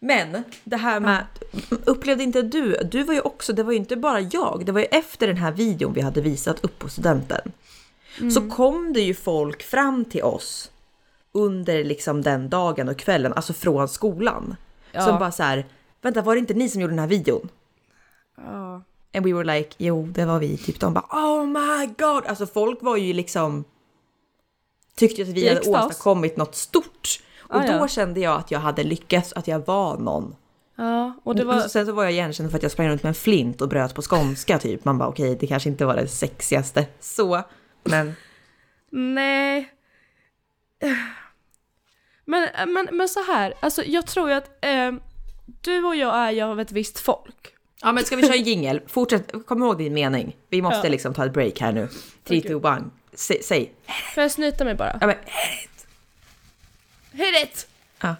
[0.00, 1.24] Men det här med,
[1.84, 4.80] upplevde inte du, du var ju också, det var ju inte bara jag, det var
[4.80, 7.52] ju efter den här videon vi hade visat upp på studenten.
[8.34, 10.70] Så kom det ju folk fram till oss
[11.32, 14.56] under liksom den dagen och kvällen, alltså från skolan.
[14.92, 15.06] Ja.
[15.06, 15.66] Som bara så här,
[16.02, 17.48] vänta var det inte ni som gjorde den här videon?
[18.36, 18.82] Ja.
[19.14, 20.56] And we were like, jo det var vi.
[20.56, 22.26] Typ de bara, oh my god!
[22.26, 23.64] Alltså folk var ju liksom,
[24.94, 27.20] tyckte att vi hade åstadkommit något stort.
[27.48, 27.78] Och Ah, ja.
[27.78, 30.36] då kände jag att jag hade lyckats, att jag var någon.
[30.76, 31.60] Ja, och det Och var...
[31.60, 33.94] sen så var jag igenkänd för att jag sprang runt med en flint och bröt
[33.94, 34.84] på skånska typ.
[34.84, 37.42] Man bara okej, det kanske inte var det sexigaste så.
[37.84, 38.14] Men
[38.90, 39.72] Nej.
[42.24, 44.92] Men, men, men så här, alltså jag tror ju att eh,
[45.60, 47.54] du och jag är ju av ett visst folk.
[47.82, 48.80] ja, men ska vi köra en jingel?
[48.86, 50.36] Fortsätt, kom ihåg din mening.
[50.48, 50.90] Vi måste Ja.
[50.90, 51.88] liksom ta ett break här nu.
[52.24, 52.82] 3, 2, 1.
[53.14, 53.42] Säg.
[53.42, 53.72] säg.
[54.14, 54.98] Får jag snyta mig bara?
[55.00, 55.16] Ja, men,
[57.18, 57.68] Hit it!
[58.00, 58.16] ja.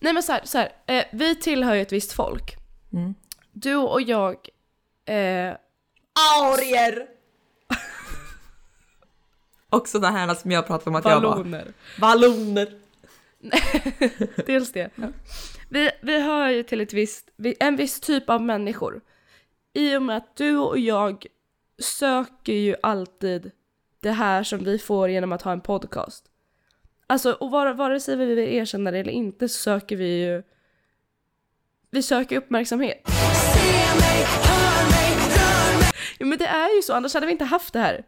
[0.00, 2.56] Nej men så här, så här eh, vi tillhör ju ett visst folk.
[2.92, 3.14] Mm.
[3.52, 4.34] Du och jag,
[5.04, 5.52] eh,
[6.42, 7.06] Arier!
[9.70, 11.30] Och sådana här som jag pratar om att jag var.
[11.30, 11.72] balloner.
[12.00, 12.78] Balloner.
[14.46, 14.90] Dels det.
[15.68, 19.00] Vi, vi hör ju till ett visst, vi- en viss typ av människor.
[19.72, 21.26] I och med att du och jag
[21.78, 23.50] söker ju alltid
[24.02, 26.24] det här som vi får genom att ha en podcast.
[27.06, 30.42] Alltså, och vare, vare sig vi vill erkänna det eller inte så söker vi ju...
[31.90, 33.02] Vi söker uppmärksamhet.
[36.18, 38.06] Ja, men det är ju så, annars hade vi inte haft det här.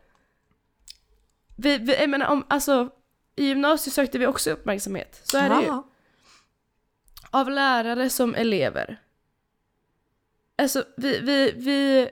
[1.57, 2.91] Vi, vi, jag menar, om, alltså,
[3.37, 5.21] i gymnasiet sökte vi också uppmärksamhet.
[5.25, 5.83] Så är det ju.
[7.31, 9.01] Av lärare som elever.
[10.59, 12.09] Alltså, vi, vi, vi...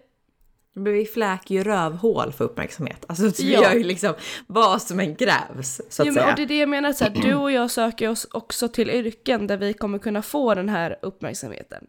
[0.75, 3.05] Men vi fläker ju rövhål för uppmärksamhet.
[3.09, 3.63] Alltså vi Ja.
[3.63, 4.15] gör ju liksom
[4.47, 6.31] vad som än krävs så att Jo, säga.
[6.31, 8.91] och det är det jag menar, så här, du och jag söker oss också till
[8.91, 11.87] yrken där vi kommer kunna få den här uppmärksamheten.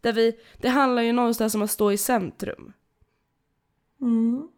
[0.00, 2.72] Där vi, det handlar ju någonstans om att stå i centrum.
[4.00, 4.48] Mm.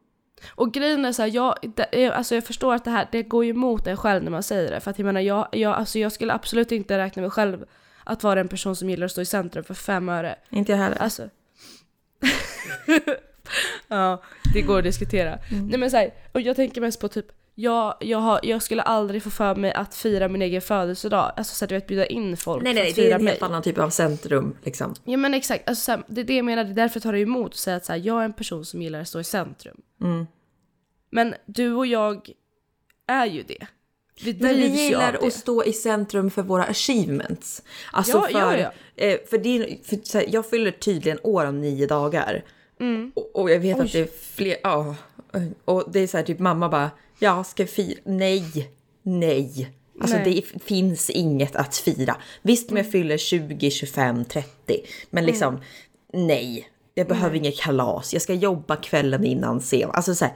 [0.55, 1.55] Och grejen är så här, jag,
[1.93, 4.43] är- alltså jag förstår att det här, det går ju emot en själv när man
[4.43, 4.81] säger det.
[4.81, 7.65] För att jag menar, jag, jag, alltså jag skulle absolut inte räkna mig själv
[8.05, 10.37] att vara en person som gillar att stå i centrum för fem öre.
[10.51, 11.03] Inte jag heller.
[11.03, 11.29] Alltså.
[13.89, 14.23] ja,
[14.55, 15.39] det går att diskutera.
[15.51, 15.67] Mm.
[15.67, 18.83] Nej men så här, och jag tänker mest på typ, jag, jag, har, jag skulle
[18.83, 21.33] aldrig få för mig att fira min egen födelsedag.
[21.37, 23.15] Alltså så att du vet bjuda in folk Nej för nej, att det är fira
[23.17, 23.47] en helt mig.
[23.49, 24.95] annan typ av centrum liksom.
[25.05, 27.13] Ja men exakt, alltså, så här, det är det jag menar, det är därför tar
[27.13, 29.21] det emot att säga att så här, jag är en person som gillar att stå
[29.21, 29.77] i centrum.
[30.03, 30.27] Mm.
[31.11, 32.31] Men du och jag
[33.07, 33.67] är ju det.
[34.25, 37.63] Vi Men vi gillar att stå i centrum för våra achievements.
[37.93, 38.57] Alltså Ja, för, ja,
[38.97, 39.05] ja.
[39.05, 42.45] Eh, för, din, för så här, jag fyller tydligen år om nio dagar.
[42.85, 43.13] Mm.
[43.15, 44.97] Och, och jag vet att det är fler, ja.
[45.65, 48.71] Och det är så här typ mamma bara, jag ska fira, nej,
[49.03, 49.71] nej.
[50.01, 50.27] Alltså Nej.
[50.27, 50.43] Mm.
[50.55, 52.17] det finns inget att fira.
[52.43, 54.85] Visst om jag fyller 20, 25, 30.
[55.11, 55.61] Men liksom,
[56.13, 56.69] nej.
[56.95, 59.91] Jag behöver inget kalas, jag ska jobba kvällen innan scen.
[59.93, 60.35] Alltså så här,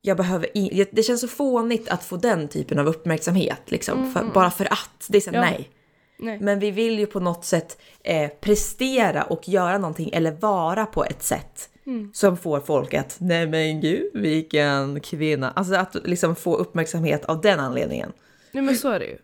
[0.00, 4.12] jag behöver in, det känns så fånigt att få den typen av uppmärksamhet liksom.
[4.12, 5.06] För, bara för att.
[5.08, 5.58] Det är så här, Mm, Ja.
[5.58, 5.70] nej.
[6.18, 6.38] Nej.
[6.40, 11.04] Men vi vill ju på något sätt eh, prestera och göra någonting eller vara på
[11.04, 12.10] ett sätt Mm.
[12.14, 15.50] som får folk att nej men gud vilken kvinna.
[15.50, 18.12] Alltså att liksom få uppmärksamhet av den anledningen.
[18.52, 19.18] Nej men så är det ju.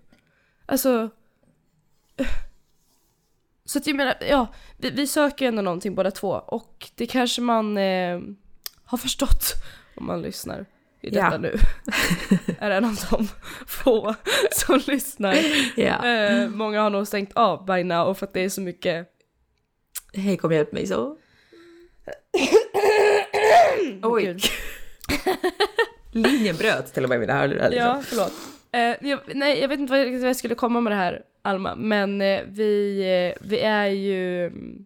[0.67, 1.11] Alltså...
[3.65, 4.47] Så att jag menar, ja,
[4.79, 8.21] vi, vi söker ändå någonting båda två och det kanske man eh,
[8.85, 9.53] har förstått
[9.97, 10.67] om man lyssnar
[11.03, 11.39] i detta Ja.
[11.39, 11.55] nu.
[12.59, 13.29] är en av de
[13.67, 14.15] få
[14.53, 15.37] som lyssnar.
[15.77, 16.07] Ja.
[16.07, 19.09] Eh, många har nog stängt av by now för att det är så mycket
[20.15, 21.13] Hej kom hjälp mig så.
[24.03, 24.27] Oj.
[26.13, 27.71] Linjen bröt till och med mina hörlurar.
[27.71, 27.89] Liksom.
[27.89, 28.33] Ja, förlåt.
[28.73, 31.23] Eh, jag, nej, jag vet inte vad jag, vad jag skulle komma med det här,
[31.43, 33.01] Alma, men eh, vi,
[33.35, 34.47] eh, vi är ju...
[34.47, 34.85] mm,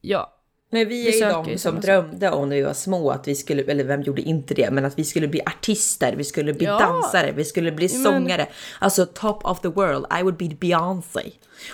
[0.00, 0.34] Ja,
[0.70, 3.34] Men vi Vi är ju de som drömde om när vi var små att vi
[3.34, 6.66] skulle, eller vem gjorde inte det, men att vi skulle bli artister, vi skulle bli
[6.66, 6.78] Ja.
[6.78, 8.46] dansare, vi skulle bli Men- sångare.
[8.78, 11.20] Alltså top of the world, I would be Beyoncé.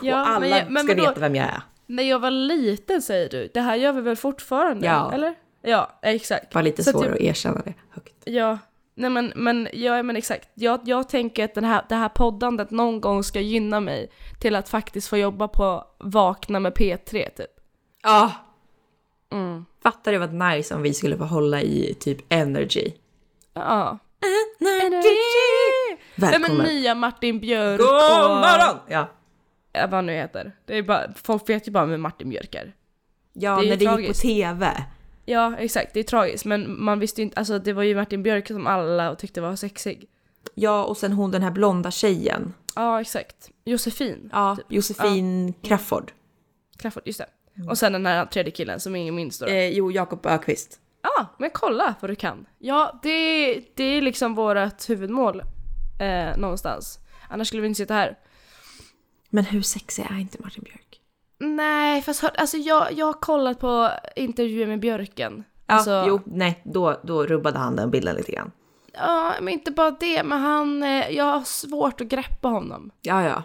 [0.03, 1.09] Ja, och alla men jag- men ska vadå?
[1.09, 1.63] veta vem jag är.
[1.87, 4.87] När jag var liten säger du, det här gör vi väl fortfarande?
[4.87, 5.13] Ja.
[5.13, 5.35] Eller?
[5.63, 6.55] Ja, exakt.
[6.55, 8.15] Var lite svårare typ- att erkänna det högt.
[8.25, 8.59] Ja,
[8.95, 10.49] nej men, men, ja, men exakt.
[10.55, 14.57] Jag, jag tänker att den här, det här poddandet någon gång ska gynna mig till
[14.57, 17.47] att faktiskt få jobba på Vakna med P3 typ.
[18.03, 18.33] Ja.
[19.35, 19.65] Mm.
[19.83, 22.93] Fattar du vad nice om vi skulle få hålla i typ energy?
[23.55, 23.99] Ja.
[24.83, 25.09] Energy!
[26.17, 26.67] Nej men Välkommen!
[26.67, 28.37] nya Martin Björk God och...
[28.37, 28.77] morgon!
[28.89, 29.09] Ja.
[29.73, 30.53] Ja, vad nu heter.
[30.65, 32.75] Det är bara, folk vet ju bara vem Martin Björk är.
[33.33, 34.23] Ja, Det är när det gick på tragiskt.
[34.23, 34.85] TV.
[35.25, 35.95] Ja, exakt.
[35.95, 36.45] Det är tragiskt.
[36.45, 39.57] Men man visste ju inte, alltså det var ju Martin Björk som alla tyckte var
[39.57, 40.09] sexig.
[40.55, 42.55] Ja, och sen hon den här blonda tjejen.
[42.77, 43.51] Ja, exakt.
[43.65, 44.31] Josefin.
[44.33, 46.13] Ja, Josefin Crafoord.
[46.77, 47.27] Crafoord, just det.
[47.69, 49.47] Och sen den här tredje killen som ingen minns då.
[49.49, 50.79] Ja, Eh, jo, Jakob Ökvist.
[51.19, 52.47] ah, men kolla vad du kan.
[52.59, 55.43] Ja, det, det är liksom vårt huvudmål
[56.01, 56.99] eh, någonstans.
[57.29, 58.19] Annars skulle vi inte sitta här.
[59.31, 61.01] Men hur sexig är inte Martin Björk?
[61.39, 65.45] Nej, fast hör, alltså jag, jag har kollat på intervjuer med Björken.
[65.67, 68.51] Ja, alltså, jo, nej, då, då rubbade han den bilden lite grann.
[68.93, 72.91] Ja, men inte bara det, men han, eh, jag har svårt att greppa honom.
[73.03, 73.43] Ja, ja.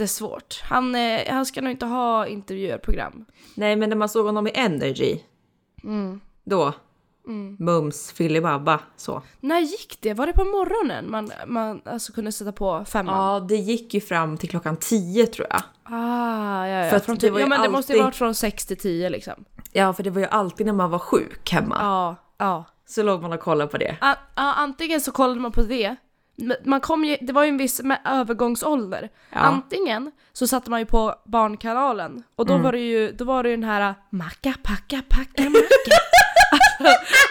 [0.00, 0.60] Jättesvårt.
[0.62, 3.24] Han, eh, han ska nog inte ha intervjuprogram.
[3.54, 5.18] Nej, men när man såg honom i Energy,
[5.84, 6.20] Mm.
[6.44, 6.72] då,
[7.58, 9.22] mums, filibabba, så.
[9.40, 10.14] När gick det?
[10.14, 13.32] Var det på morgonen man, man alltså kunde sätta på femman?
[13.34, 15.62] Ja, det gick ju fram till klockan 10 tror jag.
[15.82, 16.90] Ah, ja, ja.
[16.90, 19.10] För från det var ja men det måste ju alltid- varit från 6 till 10
[19.10, 19.44] liksom.
[19.72, 21.76] Ja, för det var ju alltid när man var sjuk hemma.
[21.80, 22.64] Ja, ja.
[22.86, 23.96] Så låg man och kollade på det.
[24.00, 25.96] A- antingen så kollade man på det,
[26.64, 29.08] man kom ju, det var ju en viss övergångsålder.
[29.32, 29.38] Ja.
[29.38, 32.58] Antingen så satte man ju på Barnkanalen och Mm.
[32.58, 35.98] då var det ju, då var det ju den här Macka, packa, packa, macka.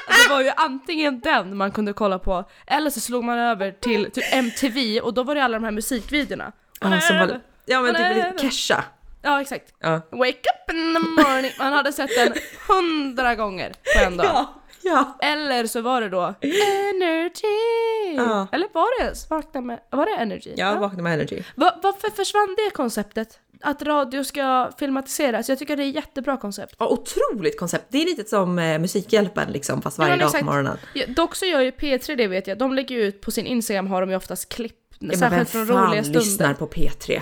[0.07, 4.11] det var ju antingen den man kunde kolla på, eller så slog man över till
[4.11, 6.51] typ MTV och då var det alla de här musikvideorna.
[6.81, 8.39] Ja, som var, ja men typ.
[8.41, 8.83] Kesha.
[9.21, 9.73] Ja, exakt.
[9.79, 10.01] Ja.
[10.11, 11.51] Wake up in the morning.
[11.59, 12.33] Man hade sett den
[12.67, 14.25] hundra gånger på en dag.
[14.33, 14.53] Ja,
[14.87, 15.17] ja.
[15.21, 18.15] Eller så var det då Energy!
[18.15, 18.47] Ja.
[18.51, 20.53] Eller var det Vakna med, var det Energy?
[20.57, 21.43] Ja, vakna med Energy.
[21.55, 23.39] Va, varför försvann det konceptet?
[23.61, 25.49] Att radio ska filmatiseras?
[25.49, 26.75] Jag tycker det är ett jättebra koncept.
[26.79, 27.85] Ja, otroligt koncept.
[27.89, 30.77] Det är lite som eh, Musikhjälpen liksom, fast varje men dag på morgonen.
[30.93, 33.45] Ja, dock så gör ju P3 det vet jag, de lägger ju ut på sin
[33.45, 34.73] Instagram har de ju oftast klipp.
[34.99, 36.53] Ja, vem särskilt från roliga lyssnar stunder.
[36.53, 37.21] på P3?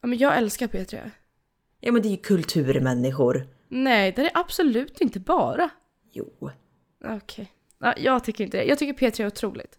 [0.00, 1.10] Ja, men jag älskar P3.
[1.80, 3.46] Ja, men det är ju kulturmänniskor.
[3.68, 5.70] Nej, det är absolut inte bara.
[6.12, 6.50] Jo.
[7.04, 7.52] Okej.
[7.78, 8.64] Ja, jag tycker inte det.
[8.64, 9.78] Jag tycker P3 är otroligt.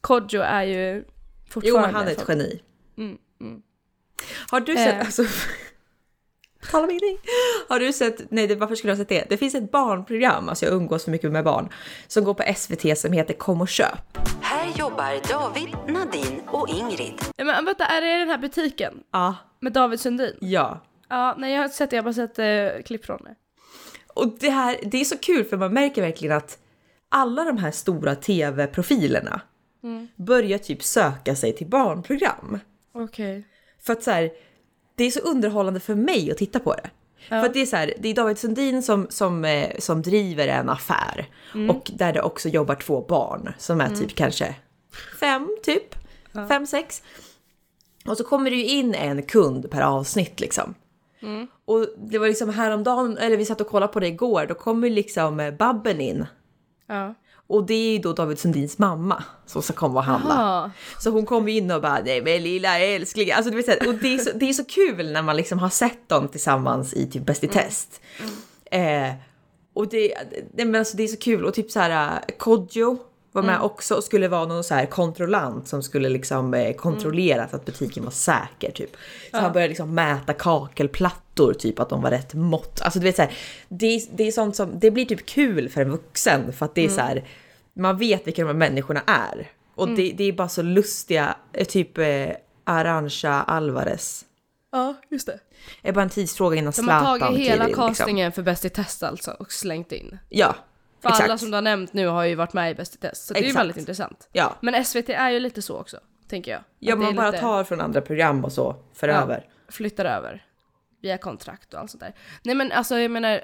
[0.00, 1.12] Kodjo är ju Jo,
[1.50, 1.86] fortfarande...
[1.86, 2.62] men han är ett geni.
[2.98, 3.62] Mm, mm.
[4.50, 5.00] Har du sett, Eh.
[5.00, 5.24] alltså...
[6.70, 7.18] Tala om ingenting.
[7.68, 9.26] Har du sett, nej varför skulle jag ha sett det?
[9.28, 11.68] Det finns ett barnprogram, alltså jag umgås för mycket med barn,
[12.06, 14.18] som går på SVT som heter Kom och köp.
[14.40, 17.14] Här jobbar David, Nadine och Ingrid.
[17.36, 19.02] Ja, men vänta, är det den här butiken?
[19.12, 19.34] Ja.
[19.60, 20.36] Med David Sundin?
[20.40, 20.80] Ja.
[21.08, 23.34] Ja, nej jag har inte sett det, jag har bara sett eh, klipp från det.
[24.16, 26.58] Och det här, det är så kul för man märker verkligen att
[27.08, 29.40] alla de här stora tv-profilerna
[30.16, 32.58] börjar typ söka sig till barnprogram.
[32.92, 33.44] Okej.
[33.80, 34.30] För att så här,
[34.94, 36.90] det är så underhållande för mig att titta på det.
[37.28, 40.48] För att det är så här, det är David Sundin som, som, eh, som driver
[40.48, 41.28] en affär
[41.70, 44.54] och där det också jobbar två barn som är typ kanske
[45.20, 45.94] fem, typ.
[46.48, 47.02] Fem, sex.
[48.06, 50.74] Och så kommer det ju in en kund per avsnitt liksom.
[51.64, 54.90] Och det var liksom häromdagen, eller vi satt och kollade på det igår, då kommer
[54.90, 56.26] liksom eh, Babben in.
[56.86, 57.14] Ja.
[57.48, 60.34] Och det är ju då David Sundins mamma som ska komma och handla.
[60.34, 60.70] Aha.
[60.98, 63.32] Så hon kom in och bara nej men lilla älskling.
[63.32, 65.68] Alltså, så här, och det, är så, det är så kul när man liksom har
[65.68, 68.00] sett dem tillsammans i typ Bäst i test.
[68.70, 69.12] Eh,
[69.74, 70.14] och det,
[70.54, 72.98] det, men alltså, det är så kul och typ så här eh, Kodjo
[73.36, 77.42] var med också och skulle vara någon så här kontrollant som skulle liksom eh, kontrollera
[77.42, 78.96] att butiken var säker typ.
[79.30, 82.80] Så han började liksom mäta kakelplattor typ att de var rätt mått.
[82.80, 83.32] Alltså du vet så här,
[83.68, 86.84] det, det är sånt som, det blir typ kul för en vuxen för att det
[86.84, 87.24] är så här,
[87.76, 89.50] man vet vilka de här människorna är.
[89.74, 92.28] Och det, det är bara så lustiga, eh, typ eh,
[92.64, 94.24] Arantxa Alvarez.
[94.72, 95.38] Ja, just det.
[95.82, 97.88] Det är bara en tidsfråga innan De har Zlatan tagit hela liksom.
[97.88, 100.18] castingen för Bäst i test alltså och slängt in.
[100.28, 100.56] Ja,
[101.02, 101.24] För exakt.
[101.28, 103.34] alla som du har nämnt nu har ju varit med i Bäst i test, så
[103.34, 103.60] det är ju Exakt.
[103.60, 104.28] väldigt intressant.
[104.32, 105.96] Ja, Men SVT är ju lite så också,
[106.28, 106.60] tänker jag.
[106.78, 109.14] ja man bara lite- tar från andra program och så, för Ja.
[109.14, 109.44] över.
[109.68, 110.44] flyttar över
[111.02, 112.14] via kontrakt och allt sånt där.
[112.44, 113.40] Nej men alltså jag menar,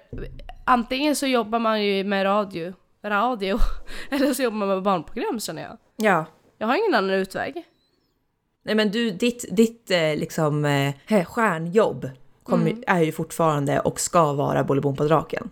[0.67, 2.73] antingen så jobbar man ju med radio,
[3.05, 3.59] radio,
[4.11, 5.79] eller så jobbar man med barnprogram känner jag.
[5.97, 6.25] Ja.
[6.59, 7.65] Jag har ingen annan utväg.
[8.65, 12.11] Nej men du, ditt, ditt eh, liksom eh, stjärnjobb
[12.43, 12.85] kommer, Mm.
[12.87, 15.51] är ju fortfarande och ska vara Bolibompa-draken.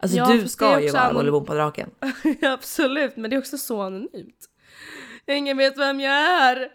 [0.00, 1.90] Alltså Ja, du ska ju vara anon- Bolibompa-draken.
[2.42, 4.48] Absolut, men det är också så anonymt.
[5.26, 6.68] Ingen vet vem jag är.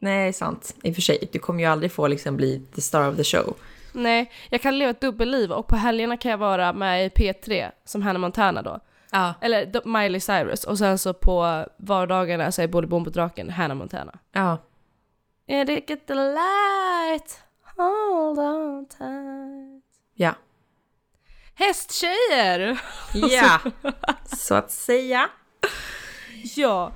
[0.00, 0.76] Nej, sant.
[0.82, 3.24] I och för sig, du kommer ju aldrig få liksom bli the star of the
[3.24, 3.56] show.
[3.92, 7.70] Nej, jag kan leva ett dubbelliv och på helgerna kan jag vara med i P3
[7.84, 8.80] som Hannah Montana då.
[9.12, 9.34] Ja.
[9.40, 14.18] Eller Miley Cyrus och sen så på vardagarna så är Bolibompa-draken Hannah Montana.
[14.32, 14.58] Ja.
[15.46, 17.40] Är det get the light,
[17.76, 19.84] hold on tight.
[20.14, 20.34] Ja.
[21.60, 22.80] Hästtjejer!
[23.14, 23.58] Ja,
[24.36, 25.28] så att säga.
[26.56, 26.92] Ja,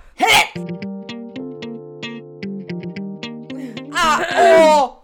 [3.96, 5.00] Ah, åh!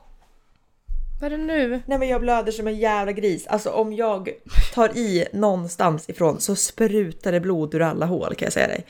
[1.20, 1.82] vad är det nu?
[1.86, 3.46] Nej men jag blöder som en jävla gris.
[3.46, 4.28] Alltså om jag
[4.74, 8.86] tar i någonstans ifrån så sprutar det blod ur alla hål kan jag säga dig.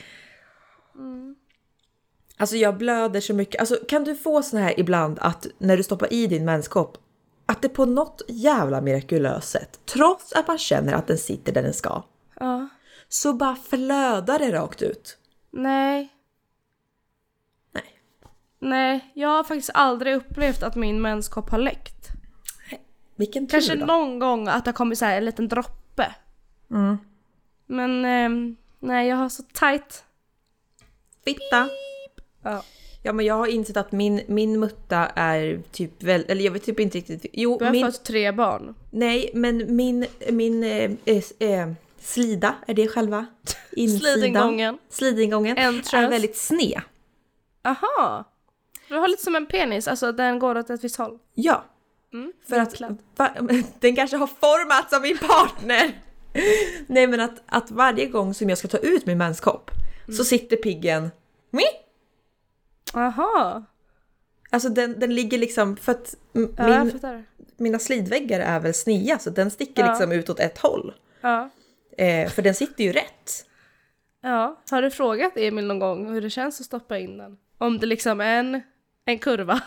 [2.37, 3.61] Alltså jag blöder så mycket.
[3.61, 6.99] Alltså kan du få sån här ibland att när du stoppar i din menskopp
[7.51, 11.63] att det på något jävla mirakulöst sätt, trots att man känner att den sitter där
[11.63, 12.03] den ska,
[12.41, 12.69] Ja,
[13.09, 15.19] så bara flödar det rakt ut.
[15.51, 16.09] nej.
[17.73, 18.01] Nej.
[18.59, 22.09] Nej, jag har faktiskt aldrig upplevt att min menskopp har läckt.
[23.17, 23.87] Vilken tur Kanske då.
[23.87, 26.15] någon gång att det har kommit så här en liten droppe.
[26.71, 26.99] Mm.
[27.67, 30.05] Men ehm, nej, jag har så tight.
[31.25, 31.69] Fitta.
[32.43, 32.63] Ja.
[33.03, 36.65] Ja men jag har insett att min, min mutta är typ väl, eller jag vet
[36.65, 37.27] typ inte riktigt.
[37.33, 38.75] Jo, Du har min, fått tre barn.
[38.91, 40.91] nej men min, min eh,
[41.39, 41.69] eh,
[42.01, 43.27] slida, är det själva
[43.73, 44.01] insidan?
[44.15, 44.79] Slidingången.
[44.91, 46.81] Slidingången är väldigt sned.
[47.65, 48.25] Aha!
[48.89, 51.19] Du har lite som en penis, alltså den går åt ett visst håll.
[51.35, 51.65] Ja.
[52.13, 52.81] Mm, För att
[53.17, 53.31] va,
[53.81, 55.93] den kanske har formats av min partner.
[56.87, 59.71] Nej men att, att varje gång som jag ska ta ut min menskopp
[60.05, 60.17] Mm.
[60.17, 61.11] så sitter piggen
[61.51, 61.63] Mi?
[62.95, 63.65] Aha!
[64.51, 67.25] Alltså den, den ligger liksom för att Ja, min, fattar.
[67.57, 69.89] mina slidväggar är väl snea så den sticker Ja.
[69.91, 70.95] liksom ut åt ett håll.
[71.21, 71.51] Ja.
[71.99, 73.47] Eh, för den sitter ju rätt.
[74.23, 74.61] ja.
[74.71, 77.37] Har du frågat Emil någon gång hur det känns att stoppa in den?
[77.59, 78.61] Om det liksom är en,
[79.05, 79.61] en kurva?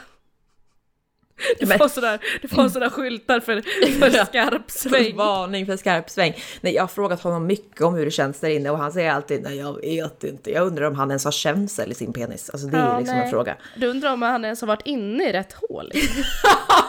[1.60, 3.62] Du får sådär, du får sådär skyltar för,
[4.00, 5.16] för skarp sväng.
[5.16, 6.34] Varning för skarp sväng.
[6.62, 9.12] Nej, jag har frågat honom mycket om hur det känns där inne och han säger
[9.12, 10.52] alltid nej jag vet inte.
[10.52, 12.50] Jag undrar om han ens har känsel i sin penis.
[12.50, 13.26] Alltså det är Ja, liksom nej.
[13.26, 13.56] en fråga.
[13.76, 15.90] Du undrar om han ens har varit inne i rätt hål?
[15.94, 16.24] liksom.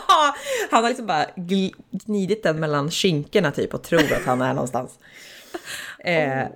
[0.71, 1.27] han har liksom bara
[1.91, 4.99] gnidit den mellan skinkorna typ och tror att han är någonstans.
[5.99, 6.47] Eh,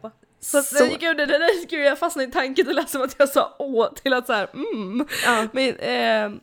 [0.40, 3.14] Så, Så- Nej, gud, det där, gud, jag fastnade i tanken, det lät som att
[3.18, 5.06] jag sa åh till att såhär mm.
[5.24, 5.46] Ja.
[5.52, 6.40] Men eh,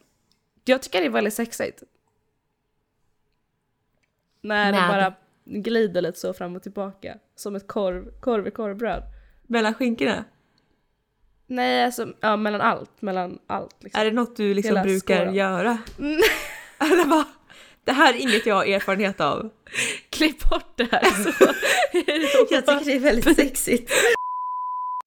[0.66, 1.84] jag tycker det är väldigt sexigt.
[4.42, 4.90] När det Med?
[4.90, 5.14] bara
[5.46, 7.18] glider lite så fram och tillbaka.
[7.36, 9.04] Som ett korv, korv i korvbröd.
[9.48, 10.24] mellan skinkorna?
[11.48, 14.02] Nej, alltså ja, mellan allt, mellan allt liksom.
[14.02, 15.36] Är det något du liksom Hela brukar skålen.
[15.36, 15.78] göra?
[16.80, 17.26] Eller vad?
[17.84, 19.50] Det här är inget jag har erfarenhet av.
[20.10, 21.30] Klipp bort det här så
[22.54, 23.92] Jag tycker det är väldigt sexigt.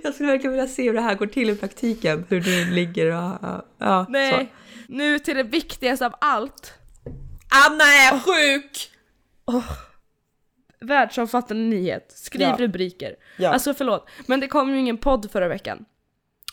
[0.02, 2.24] Jag skulle verkligen vilja se hur det här går till i praktiken.
[2.28, 3.64] Hur du ligger och...
[3.78, 4.52] Ja, Nej,
[4.88, 6.74] nu till det viktigaste av allt.
[7.66, 8.90] Anna är sjuk!
[10.80, 12.12] Världsomfattande nyhet.
[12.16, 12.56] Skriv Ja.
[12.58, 13.16] rubriker.
[13.36, 13.48] Ja.
[13.50, 15.84] Alltså förlåt, men det kom ju ingen podd förra veckan.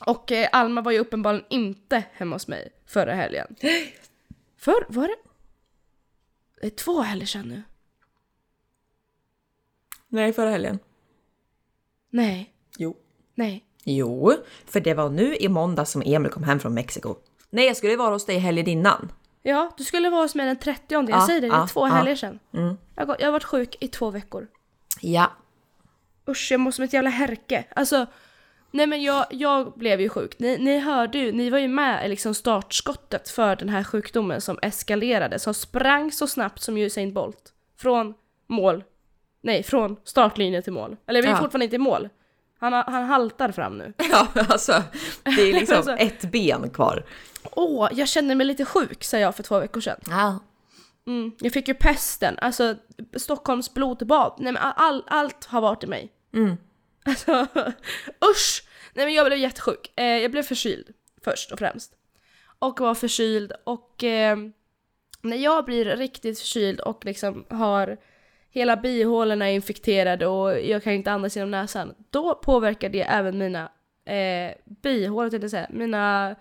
[0.05, 3.55] Och eh, Alma var ju uppenbarligen inte hemma hos mig förra helgen.
[4.57, 5.15] För, var det?
[6.61, 7.63] Det är två helger sedan nu.
[10.07, 10.79] Nej, förra helgen.
[12.09, 12.97] Nej, Jo.
[13.35, 13.65] nej.
[13.83, 14.33] Jo,
[14.65, 17.15] för det var nu i måndag som Emil kom hem från Mexiko.
[17.55, 19.11] Nej, jag skulle vara hos dig helgen innan.
[19.43, 21.67] Ja, du skulle vara hos mig den 30 Jag Ja, säger det, det är ja,
[21.67, 21.93] två ja.
[21.93, 22.39] helger sedan.
[22.53, 22.77] Mm.
[22.95, 24.47] Jag, har, jag har varit sjuk i två veckor.
[25.01, 25.31] Ja.
[26.29, 27.65] Usch, jag mår som ett jävla härke.
[27.75, 28.05] Alltså,
[28.71, 30.39] nej men jag, jag blev ju sjuk.
[30.39, 34.41] Ni, ni hörde ju, ni var ju med i liksom startskottet för den här sjukdomen
[34.41, 37.53] som eskalerade, som sprang så snabbt som Usain Bolt.
[37.77, 38.13] Från
[38.47, 38.83] mål.
[39.41, 40.97] Nej, från startlinje till mål.
[41.07, 41.37] Eller vi är Ja.
[41.37, 42.09] fortfarande inte i mål.
[42.65, 43.93] Han, har- han haltar fram nu.
[44.11, 44.83] Ja, alltså.
[45.23, 45.91] Det är liksom Alltså.
[45.91, 47.05] ett ben kvar.
[47.51, 49.99] Åh, jag känner mig lite sjuk, sa jag för två veckor sedan.
[50.09, 50.39] Ja.
[51.07, 52.75] Mm, jag fick ju pesten, alltså
[53.17, 54.33] Stockholms blodbad.
[54.37, 56.11] Nej men all, allt har varit i mig.
[56.33, 56.57] Mm.
[57.05, 57.47] Alltså
[58.31, 58.63] usch!
[58.93, 59.91] Nej men jag blev jättesjuk.
[59.95, 60.87] Eh, jag blev förkyld
[61.23, 61.91] först och främst.
[62.59, 64.37] Och var förkyld och eh,
[65.21, 67.97] när jag blir riktigt förkyld och liksom har
[68.55, 71.95] hela bihålorna infekterade och jag kan inte andas genom näsan.
[72.09, 73.71] Då påverkar det även mina
[74.05, 76.35] eh, bihålor, tänkte jag säga, mina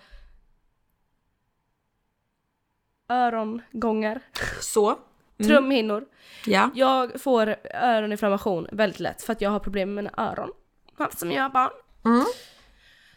[3.08, 4.20] örongångar,
[4.60, 4.98] Så.
[5.44, 6.04] trumhinnor.
[6.46, 6.70] Ja.
[6.74, 10.50] Jag får öroninflammation väldigt lätt för att jag har problem med mina öron.
[10.96, 11.70] Allt som jag har barn.
[12.04, 12.24] Mm.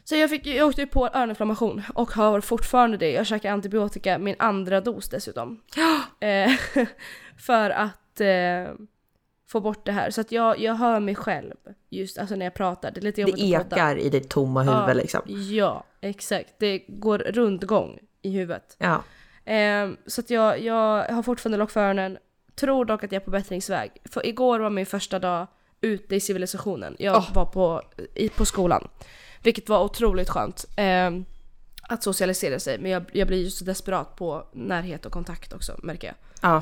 [0.03, 3.11] Så jag, fick, jag åkte ju på öroninflammation och har fortfarande det.
[3.11, 5.61] Jag käkar antibiotika, min andra dos dessutom.
[6.19, 6.51] eh,
[7.45, 7.89] för att
[8.21, 8.67] eh,
[9.47, 10.11] få bort det här.
[10.11, 11.53] Så att jag, jag hör mig själv
[11.89, 12.91] just alltså när jag pratar.
[12.91, 15.21] Det är lite jobbigt Det att ekar i ditt tomma huvud Ja, liksom.
[15.51, 16.53] Ja, exakt.
[16.59, 18.75] Det går rundgång i huvudet.
[18.77, 19.03] Ja.
[19.45, 22.17] Ehm, så att jag, jag har fortfarande lock för öronen.
[22.55, 23.91] Tror dock att jag är på bättringsväg.
[24.05, 25.47] För igår var min första dag
[25.81, 26.95] ute i civilisationen.
[26.99, 27.33] Jag Åh.
[27.33, 27.81] var på,
[28.15, 28.87] i, på skolan.
[29.43, 30.65] Vilket var otroligt skönt.
[30.77, 31.25] ehm,
[31.89, 32.79] att socialisera sig.
[32.79, 36.15] Men jag, jag blir ju så desperat på närhet och kontakt också märker jag.
[36.41, 36.61] Ja.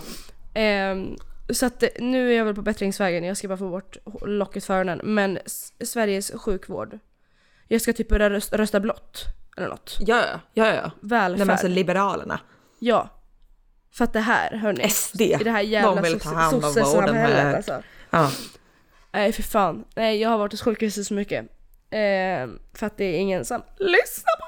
[0.54, 1.16] Ehm,
[1.54, 4.66] så att eh, nu är jag väl på bättringsvägen, jag ska bara få bort locket
[4.66, 5.02] för öronen.
[5.04, 5.40] Men
[5.84, 7.00] Sveriges sjukvård.
[7.68, 9.26] Jag ska typ börja rösta, rösta blått.
[9.58, 9.98] Eller något.
[10.00, 10.24] Ja,
[10.54, 10.92] ja, ja.
[11.02, 11.38] Välfärd.
[11.38, 12.40] Nej men alltså Liberalerna.
[12.80, 13.10] Ja.
[13.92, 14.90] För att det här, hörni.
[14.90, 15.22] SD.
[15.22, 17.56] I det här De jävla vill ta hand om vården här.
[17.56, 17.84] alltså.
[18.10, 18.32] Ja.
[19.12, 19.86] Nej för fan.
[19.96, 21.46] Nej jag har varit hos sjukhuset så mycket.
[21.90, 24.45] Ehm, för att det är ingen som lyssnar på.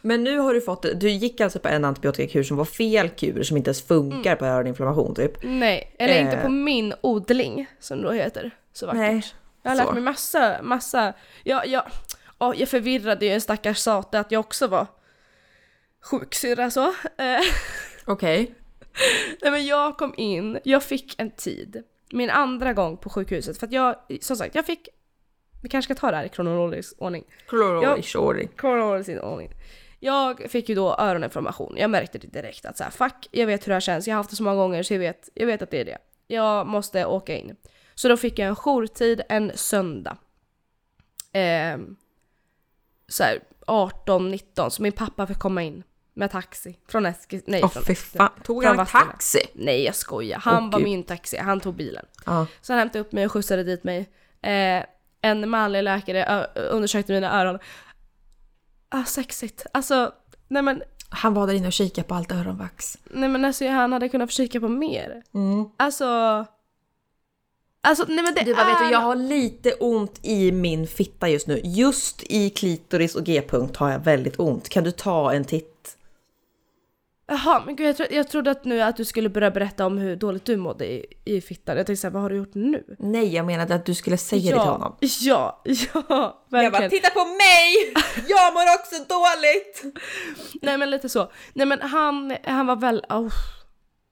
[0.00, 3.42] Men nu har du fått, du gick alltså på en antibiotikakur som var fel kur
[3.42, 4.38] som inte ens funkar Mm.
[4.38, 5.32] på öroninflammation typ.
[5.42, 6.42] Nej, eller inte Eh.
[6.42, 8.50] på min odling som då heter.
[8.72, 8.98] Så vackert.
[9.00, 9.24] Nej,
[9.62, 9.92] Jag har lärt så.
[9.92, 11.12] mig massa, massa.
[11.44, 11.82] Jag, jag,
[12.38, 14.86] åh, jag förvirrade ju en stackars sate att jag också var
[16.02, 16.86] sjuksyrra så.
[17.18, 17.40] Eh,
[18.04, 18.54] Okej.
[19.42, 21.82] Nej men jag kom in, jag fick en tid.
[22.12, 23.58] Min andra gång på sjukhuset.
[23.58, 24.88] För att jag, som sagt, jag fick...
[25.64, 27.24] Vi kanske ska ta det här i kronologisk ordning.
[27.48, 28.48] Klororisk ordning.
[28.56, 29.50] Kronologisk ordning.
[30.00, 31.74] Jag fick ju då öroninflammation.
[31.76, 34.06] Jag märkte det direkt att så här, fuck, jag vet hur det här känns.
[34.06, 35.84] Jag har haft det så många gånger så jag vet, jag vet att det är
[35.84, 35.98] det.
[36.26, 37.56] Jag måste åka in.
[37.94, 40.16] Så då fick jag en jourtid en söndag.
[41.32, 41.78] Eh,
[43.08, 45.82] så här 18-19, så min pappa fick komma in
[46.14, 47.42] med taxi från Eskil...
[47.46, 49.40] Nej, Åh från fan, tog han taxi?
[49.54, 50.88] Nej jag skojar, han Åh, var gud.
[50.88, 52.06] min taxi, han tog bilen.
[52.26, 52.46] Ja.
[52.60, 54.08] Så han hämtade upp mig och skjutsade dit mig.
[54.42, 54.84] Eh,
[55.24, 57.58] en manlig läkare undersökte mina öron.
[58.88, 59.66] Ah, sexigt.
[59.72, 60.12] Alltså,
[60.48, 62.98] nej men, Han var där inne och kikade på allt öronvax.
[63.04, 65.22] nej men alltså han hade kunnat försöka på mer.
[65.34, 65.64] Mm.
[65.76, 66.04] Alltså...
[67.86, 68.84] Alltså nej men det Du bara, vet är...
[68.84, 71.60] du, jag har lite ont i min fitta just nu.
[71.64, 74.68] Just i klitoris och g-punkt har jag väldigt ont.
[74.68, 75.70] Kan du ta en titt?
[77.26, 79.98] Jaha, men gud jag, tro, jag trodde att nu att du skulle börja berätta om
[79.98, 81.76] hur dåligt du mådde i, i fittan.
[81.76, 82.84] Jag tänkte såhär, vad har du gjort nu?
[82.98, 84.96] Nej, jag menade att du skulle säga det till honom.
[85.00, 85.62] ja,
[86.08, 86.90] ja, verkligen.
[86.90, 87.92] titta på mig!
[88.28, 89.96] Jag mår också dåligt!
[90.62, 91.32] Nej men lite så.
[91.52, 93.04] Nej men han, han var väl...
[93.08, 93.32] Oh.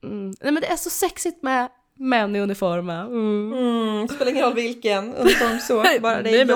[0.03, 0.33] Mm.
[0.41, 2.93] Nej men det är så sexigt med män i uniforma.
[2.99, 3.53] Mm.
[3.53, 6.55] Mm, spelar ingen roll vilken uniform så, bara det är men-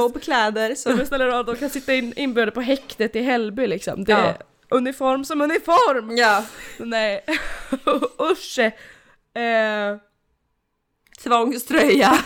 [0.76, 0.98] så.
[1.00, 4.04] Så spelar det roll, de kan sitta in, inbjudna på häktet i Hällby liksom.
[4.04, 4.34] Det Ja.
[4.70, 6.18] Uniform som uniform!
[6.18, 6.44] Ja,
[6.80, 7.24] Nej,
[8.32, 8.60] usch!
[9.40, 9.98] Eh,
[11.24, 12.18] tvångströja.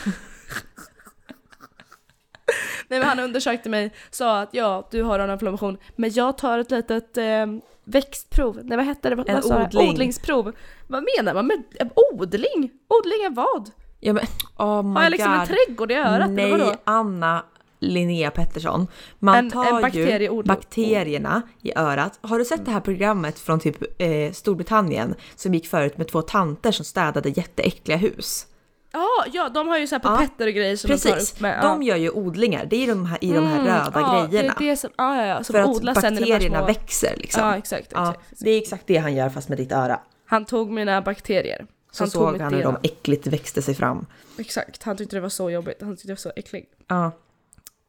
[2.88, 6.60] nej men han undersökte mig, sa att ja, du har en inflammation, men jag tar
[6.60, 7.46] ett litet eh,
[7.84, 8.60] växtprov.
[8.64, 9.16] Nej vad hette det?
[9.16, 9.90] Vad, En vad odling.
[9.90, 10.52] Odlingsprov.
[10.88, 12.72] Vad menar man med eh, odling?
[12.88, 13.72] Odling är vad?
[14.00, 14.26] Ja men,
[14.58, 15.40] oh Har jag liksom god.
[15.42, 16.76] en trädgård i örat eller Nej, vadå?
[16.84, 17.46] Anna
[17.82, 18.88] Linnea Pettersson.
[19.20, 19.92] Man En- tar en
[20.30, 22.20] ju bakterierna i örat.
[22.22, 26.22] Har du sett det här programmet från typ eh, Storbritannien som gick förut med två
[26.22, 28.48] tanter som städade jätteäckliga hus?
[28.94, 31.34] Ja, ja, de har ju så här Ja, pipetter och grejer som de tar Precis,
[31.34, 31.60] upp med.
[31.64, 32.66] de gör ju odlingar.
[32.66, 34.56] Det är de här, i de här Mm, röda ja, grejerna.
[34.60, 36.66] Det är det som, ja, ja, ja, som för att odlas här bakterierna små...
[36.68, 37.44] växer liksom.
[37.44, 38.40] Ja, exakt, Ja, exakt.
[38.40, 40.00] det är exakt det han gör fast med ditt öra.
[40.26, 41.66] Han tog mina bakterier.
[41.92, 44.06] Så han såg han hur de äckligt växte sig fram.
[44.38, 45.78] Exakt, han tyckte det var så jobbigt.
[45.82, 46.66] Han tyckte det var så äcklig.
[46.88, 47.12] Ja.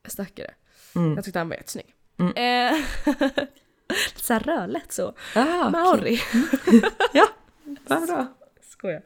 [0.08, 0.50] Stackare.
[0.94, 1.14] Mm.
[1.14, 1.94] Jag tyckte han var jättesnygg.
[2.18, 2.32] Mm.
[2.36, 2.78] Eh,
[3.88, 5.14] Lite såhär rödlätt så.
[5.34, 6.20] Ah, Maori.
[7.12, 7.28] Ja,
[7.86, 8.26] vad bra.
[8.62, 9.02] Skojar.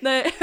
[0.00, 0.34] Nej,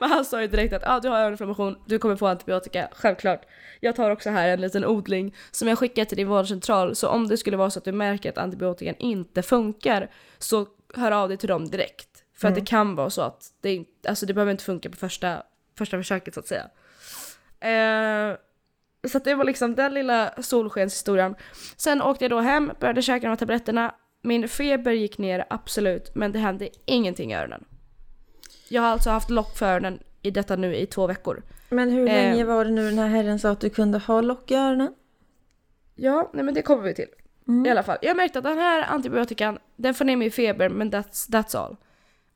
[0.00, 3.42] men- han sa ju direkt att ah, du har öroninflammation, du kommer få antibiotika, självklart.
[3.80, 7.28] Jag tar också här en liten odling som jag skickar till din vårdcentral, så om
[7.28, 11.38] det skulle vara så att du märker att antibiotikan inte funkar, så hör av dig
[11.38, 12.08] till dem direkt.
[12.36, 15.42] För att det kan vara så att det, alltså det behöver inte funka på första,
[15.78, 16.68] första försöket så att säga.
[17.60, 18.36] Eh,
[19.08, 21.34] så det var liksom den lilla solskenshistorien.
[21.76, 23.94] Sen åkte jag då hem, började käka de här tabletterna.
[24.22, 27.64] Min feber gick ner absolut, men det hände ingenting i öronen.
[28.68, 31.42] Jag har alltså haft lock för öronen i detta nu i två veckor.
[31.68, 32.14] Men hur Eh.
[32.14, 34.94] länge var det nu den här herren sa att du kunde ha lock i öronen?
[35.94, 37.08] Ja, nej men det kommer vi till.
[37.66, 37.98] I alla fall.
[38.02, 41.76] Jag märkte att den här antibiotikan, den får ner min feber men that's, that's all.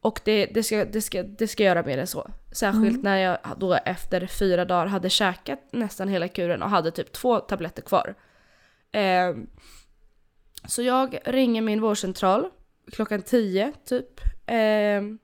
[0.02, 2.30] Och det, det, ska, det, ska, det ska göra mer än så.
[2.52, 7.12] Särskilt när jag då efter fyra dagar hade käkat nästan hela kuren och hade typ
[7.12, 8.14] två tabletter kvar.
[8.92, 9.46] Ehm,
[10.68, 12.48] så jag ringer min vårdcentral
[12.92, 14.20] klockan 10 typ.
[14.46, 15.18] ehm,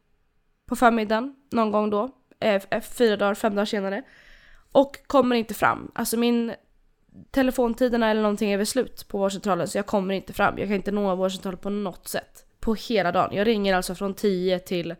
[0.66, 2.04] på förmiddagen någon gång då.
[2.40, 4.02] Eh, f- fyra dagar, fem dagar senare.
[4.72, 5.90] Och kommer inte fram.
[5.94, 6.52] Alltså min
[7.30, 10.58] telefontiderna eller någonting är väl slut på vårdcentralen så jag kommer inte fram.
[10.58, 12.45] Jag kan inte nå vårdcentralen på något sätt.
[12.66, 13.36] På hela dagen.
[13.36, 14.94] Jag ringer alltså från 10 till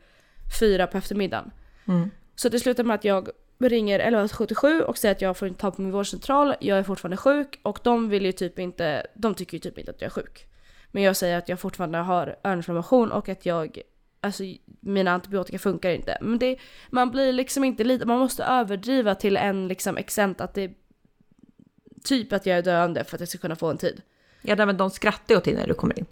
[0.61, 1.51] 4 på eftermiddagen.
[1.89, 2.11] Mm.
[2.35, 5.71] Så det slutar med att jag ringer 1177 och säger att jag får inte ta
[5.71, 9.55] på min vårdcentral, jag är fortfarande sjuk och de vill ju typ inte, de tycker
[9.55, 10.47] ju typ inte att jag är sjuk.
[10.91, 13.81] Men jag säger att jag fortfarande har öroninflammation och att jag,
[14.21, 14.43] alltså
[14.81, 16.19] mina antibiotika funkar inte.
[16.21, 16.57] Men det,
[16.91, 20.71] man blir liksom inte lite, man måste överdriva till en liksom extent att det
[22.05, 24.03] typ att jag är döende för att jag ska kunna få en tid.
[24.43, 26.07] Ja, men de skrattar ju åt dig när du kommer in.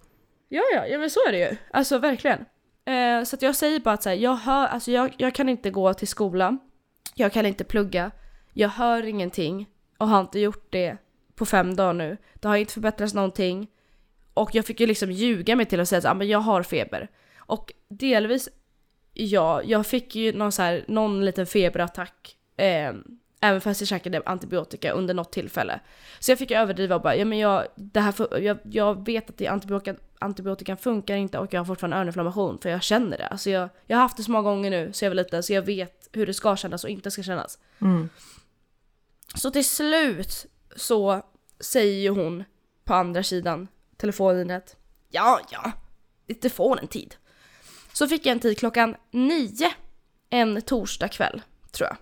[0.55, 1.57] Ja, ja, ja men så är det ju.
[1.71, 2.45] Alltså verkligen.
[2.85, 5.49] Eh, så att jag säger bara att så här, jag, hör, alltså jag, jag kan
[5.49, 6.59] inte gå till skolan,
[7.15, 8.11] jag kan inte plugga,
[8.53, 10.97] jag hör ingenting och har inte gjort det
[11.35, 12.17] på fem dagar nu.
[12.35, 13.71] Det har inte förbättrats någonting.
[14.35, 16.63] Och jag fick ju liksom ljuga mig till att säga att ah, men jag har
[16.63, 17.09] feber.
[17.37, 18.49] Och delvis,
[19.13, 22.37] ja, jag fick ju någon, så här, någon liten feberattack.
[22.57, 22.93] Eh,
[23.45, 25.81] även fast jag käkade antibiotika under något tillfälle.
[26.19, 29.31] Så jag fick överdriva och bara, ja men jag, det här, fu- jag, jag vet
[29.31, 33.27] att det antibiotika, antibiotikan funkar inte och jag har fortfarande öroninflammation för jag känner det.
[33.27, 35.53] Alltså jag, jag har haft det så många gånger nu så jag var liten så
[35.53, 37.59] jag vet hur det ska kännas och inte ska kännas.
[37.81, 38.09] Mm.
[39.35, 41.23] Så till slut så
[41.61, 42.45] säger ju hon
[42.85, 44.77] på andra sidan telefonlinjet
[45.11, 45.73] Ja, ja,
[46.41, 47.17] det får en tid.
[47.93, 49.73] Så fick jag en tid klockan nio
[50.31, 51.43] en torsdag kväll,
[51.73, 51.97] tror jag.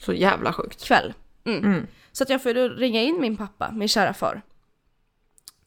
[0.00, 0.84] Så jävla sjukt.
[0.84, 1.14] Kväll.
[1.44, 1.64] Mm.
[1.64, 1.86] Mm.
[2.12, 4.42] Så att jag får då ringa in min pappa, min kära far.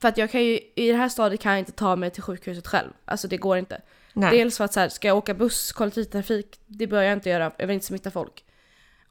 [0.02, 2.24] För att jag kan ju, i det här stadiet kan jag inte ta mig till
[2.24, 2.90] sjukhuset själv.
[3.06, 3.82] Alltså det går inte.
[4.14, 4.38] Nej.
[4.38, 7.52] Dels för att så här, ska jag åka buss, kollektivtrafik, det bör jag inte göra,
[7.58, 8.44] jag vill inte smitta folk.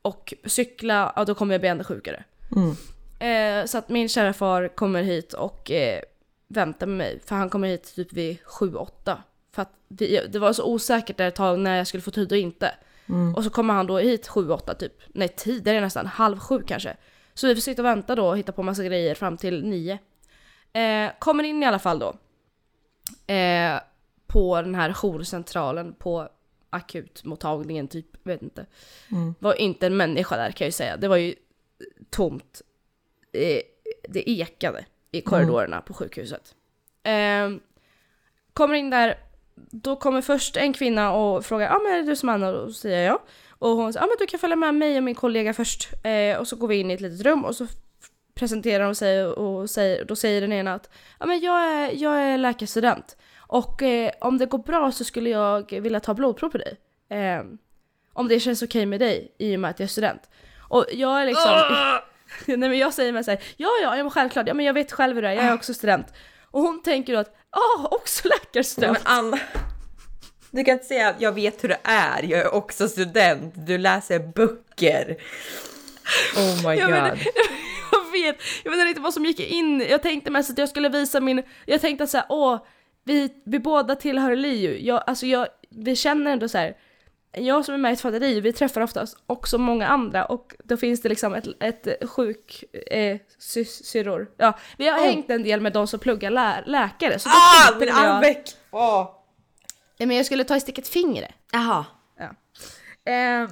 [0.03, 2.25] Och cykla, ja då kommer jag bli ännu sjukare.
[2.57, 2.77] Mm.
[3.19, 6.03] Eh, så att min kära far kommer hit och eh,
[6.49, 7.21] väntar med mig.
[7.25, 9.16] För han kommer hit typ vid 7-8.
[9.53, 12.33] För att vi, det var så osäkert där ett tag när jag skulle få tid
[12.33, 12.75] och inte.
[13.09, 13.35] Mm.
[13.35, 14.93] Och så kommer han då hit 7-8 typ.
[15.09, 16.97] Nej tidigare nästan, halv sju kanske.
[17.35, 19.99] Så vi får sitta och vänta då och hitta på massa grejer fram till 9.
[20.73, 22.15] Eh, kommer in i alla fall då.
[23.35, 23.81] Eh,
[24.27, 26.29] på den här jourcentralen på
[26.71, 28.67] akutmottagningen typ, vet inte.
[29.11, 29.35] Mm.
[29.39, 30.97] Var inte en människa där kan jag ju säga.
[30.97, 31.35] Det var ju
[32.11, 32.63] tomt.
[33.33, 33.61] Eh,
[34.09, 36.55] det ekade i korridorerna på sjukhuset.
[37.03, 37.51] Eh,
[38.53, 39.19] kommer in där,
[39.71, 42.49] då kommer först en kvinna och frågar ja ah, men är det du som Anna?
[42.49, 43.23] Och då säger jag ja.
[43.51, 45.89] Och hon säger ja ah, men du kan följa med mig och min kollega först.
[46.05, 47.67] Eh, och så går vi in i ett litet rum och så
[48.35, 50.91] presenterar de sig och säger, då säger den ena att
[51.21, 53.17] ja men jag är, jag är läkarstudent.
[53.39, 56.77] Och eh, om det går bra så skulle jag vilja ta blodprov på dig.
[57.11, 57.45] Eh,
[58.13, 60.23] om det känns okej med dig i och med att jag är student.
[60.69, 61.53] Och jag är liksom...
[62.47, 64.93] Nej men jag säger mig såhär, ja ja, ja men självklart, ja men jag vet
[64.93, 66.07] själv hur det är, jag är också student.
[66.51, 68.99] Och hon tänker då att, ja också Nej, läkarstudent.
[69.05, 69.38] men Anna,
[70.51, 73.78] du kan inte säga att jag vet hur det är, jag är också student, du
[73.78, 75.16] läser böcker.
[76.36, 76.94] Oh my Ja, god.
[76.94, 77.18] men,
[77.92, 80.88] jag vet, jag vet inte vad som gick in, jag tänkte mest att jag skulle
[80.88, 82.59] visa min, jag tänkte att såhär, åh,
[83.05, 86.76] vi, vi båda tillhör LiU, jag, alltså jag, vi känner ändå så här.
[87.45, 90.76] Jag som är med i ett faderi, vi träffar oftast också många andra och då
[90.76, 94.30] finns det liksom ett, ett sjuk, eh, sy, syrror.
[94.36, 95.03] Ja, vi har Oh.
[95.05, 97.18] hängt en del med de som pluggar lä, läkare.
[97.18, 98.49] Så då Ah, min jag- armveck!
[98.70, 99.14] Åh.
[99.97, 101.30] Ja, men jag skulle ta i sticket fingret.
[101.53, 101.84] Jaha.
[103.05, 103.49] Eh,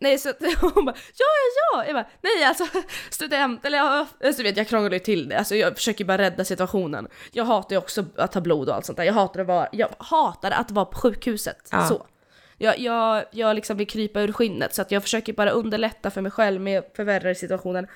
[0.00, 2.66] nej så att hon bara ja ja ja, jag bara nej alltså
[3.10, 6.44] student eller ja, alltså, vet jag krånglar ju till det, alltså jag försöker bara rädda
[6.44, 7.08] situationen.
[7.32, 9.68] Jag hatar ju också att ta blod och allt sånt där, jag hatar att vara,
[9.72, 11.68] jag hatar att vara på sjukhuset.
[11.72, 11.86] Ja.
[11.88, 12.06] Så.
[12.62, 16.20] Jag, jag, jag liksom vill krypa ur skinnet så att jag försöker bara underlätta för
[16.20, 17.86] mig själv med att förvärra situationen.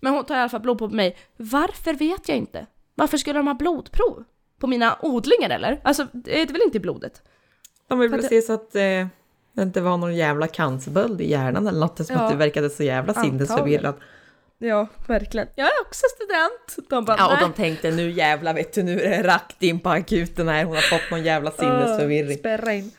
[0.00, 1.16] Men hon tar i alla fall blod på mig.
[1.36, 2.66] Varför vet jag inte.
[2.94, 4.24] Varför skulle de ha blodprov?
[4.60, 5.80] På mina odlingar eller?
[5.84, 7.22] Alltså det är väl inte i blodet?
[7.88, 8.80] De vill väl att eh,
[9.52, 12.22] det inte var någon jävla cancerböld i hjärnan eller något, som Ja.
[12.22, 13.38] att du verkade så jävla Antagligen.
[13.38, 13.94] sinnesförvirrad.
[14.58, 15.48] Ja, verkligen.
[15.54, 16.90] Jag är också student.
[16.90, 19.80] De bara, Ja, och de tänkte nu jävlar vet du, nu är det rakt in
[19.80, 22.38] på akuten här, hon har fått någon jävla sinnesförvirring.
[22.38, 22.90] Spärra in.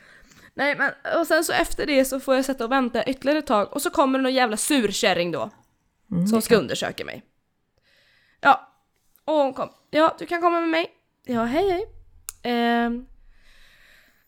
[0.56, 3.46] Nej men och sen så efter det så får jag sätta och vänta ytterligare ett
[3.46, 5.50] tag och så kommer någon jävla surkärring då.
[6.30, 7.22] som ska undersöka mig.
[8.40, 8.72] Ja,
[9.24, 9.68] och hon kom.
[9.90, 10.90] Ja, du kan komma med mig.
[11.24, 11.86] Ja, hej hej.
[12.42, 13.06] Ehm.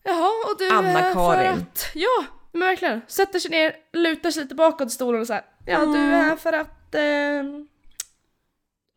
[0.02, 1.50] Jaha, och du är Anna-Karin.
[1.50, 1.90] att...
[1.94, 3.00] Ja, men verkligen.
[3.06, 5.44] Sätter sig ner, lutar sig lite bakåt i stolen och så här.
[5.66, 6.94] Ja, du är här för att...
[6.94, 7.68] ehm,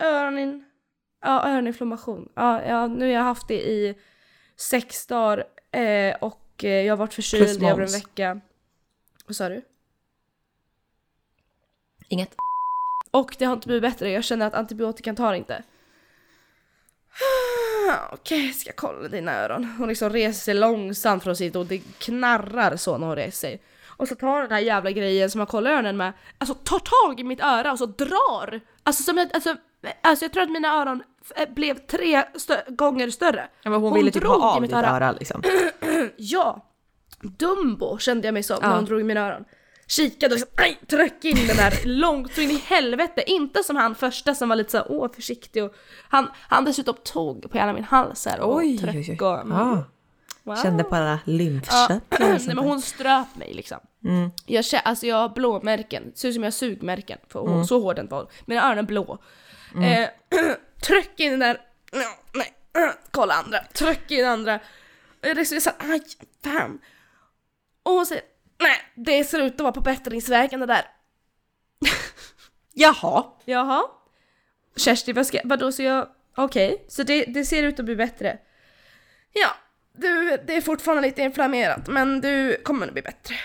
[0.03, 0.65] öronin...
[1.21, 2.29] Ja, öroninflammation.
[2.35, 3.95] Ja, ja, nu har jag haft det i
[4.57, 8.41] sex dagar eh, och eh, jag har varit förkyld i över en vecka.
[9.25, 9.61] Vad sa du?
[12.07, 12.35] Inget.
[13.11, 15.63] Och det har inte blivit bättre, jag känner att antibiotikan tar inte.
[18.11, 19.65] Okej, ska kolla dina öron?
[19.65, 23.61] Hon liksom reser sig långsamt från sitt och det knarrar så när hon reser sig.
[23.85, 27.19] Och så tar den här jävla grejen som man kollar öronen med, alltså tar tag
[27.19, 28.61] i mitt öra och så drar.
[28.83, 29.55] Alltså som ett, alltså,
[30.01, 31.03] alltså jag tror att mina öron
[31.35, 33.47] f- blev tre stö- gånger större.
[33.63, 34.87] Ja, men hon, Hon ville typ ha av ditt öra.
[34.89, 35.41] öra liksom.
[36.17, 36.65] Ja!
[37.21, 38.75] Dumbo kände jag mig som när Ja.
[38.75, 39.45] hon drog i mina öron.
[39.87, 43.23] Kikade och liksom, aj, tryckte in den där långt in i helvete.
[43.31, 45.73] Inte som han första som var lite så åh försiktig och
[46.09, 49.25] han, han dessutom tog på hela min hals här och Oj, tryck oj, oj.
[49.27, 49.39] och...
[49.41, 49.83] mm, Ja,
[50.43, 50.55] wow.
[50.55, 53.77] kände på alla Ja, nej sånt men hon ströp mig liksom.
[54.05, 54.31] Mm.
[54.45, 57.17] Jag, alltså jag har blåmärken, ser ut som jag har sugmärken.
[57.27, 58.27] För hon, Så hård den var.
[58.45, 59.17] Mina öron är blå.
[59.75, 60.09] Eh,
[60.81, 61.61] tryck in den där,
[62.33, 62.53] nej,
[63.11, 64.55] kolla andra, tryck in den andra.
[65.21, 66.01] Och jag liksom såhär, aj,
[66.43, 66.81] fan.
[67.83, 68.23] Och hon säger,
[68.59, 70.85] nej det ser ut att vara på bättringsvägen det där.
[72.73, 73.25] Jaha.
[73.45, 73.83] Jaha.
[74.75, 78.37] Kersti, vad ska, vadå så jag, okej, så det, det ser ut att bli bättre.
[79.33, 79.49] Ja,
[79.93, 83.35] du, det är fortfarande lite inflammerat men du kommer att bli bättre.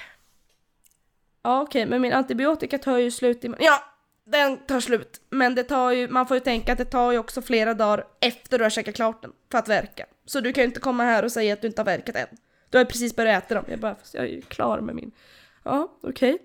[1.43, 3.55] Ja okej, men min antibiotika tar ju slut i...
[3.59, 3.85] Ja,
[4.27, 5.21] den tar slut.
[5.31, 8.07] Men det tar ju, man får ju tänka att det tar ju också flera dagar
[8.21, 10.07] efter du har käkat klart den för att verka.
[10.25, 12.27] Så du kan ju inte komma här och säga att du inte har verkat än.
[12.71, 13.65] Du har ju precis börjat äta dem.
[13.69, 15.13] Jag bara, fast jag är ju klar med min.
[15.63, 16.39] Ja, okej.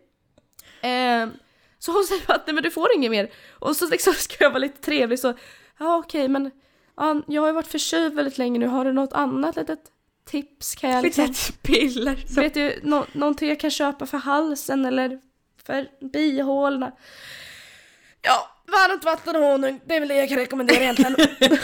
[0.82, 1.32] Ehm,
[1.80, 3.32] så hon säger att nej men du får inget mer.
[3.50, 5.34] Och så liksom ska jag vara lite trevlig så,
[5.80, 6.52] ja okej men
[6.98, 9.80] ja, jag har ju varit förkyld väldigt länge nu, har du något annat litet
[10.26, 10.76] tips?
[10.76, 12.36] Kan jag liksom, Litet piller.
[12.36, 15.22] vet du, nå någonting jag kan köpa för halsen eller
[15.66, 16.92] för bihålorna?
[18.22, 21.16] Ja, varmt vatten och honung, det är väl det jag kan rekommendera egentligen.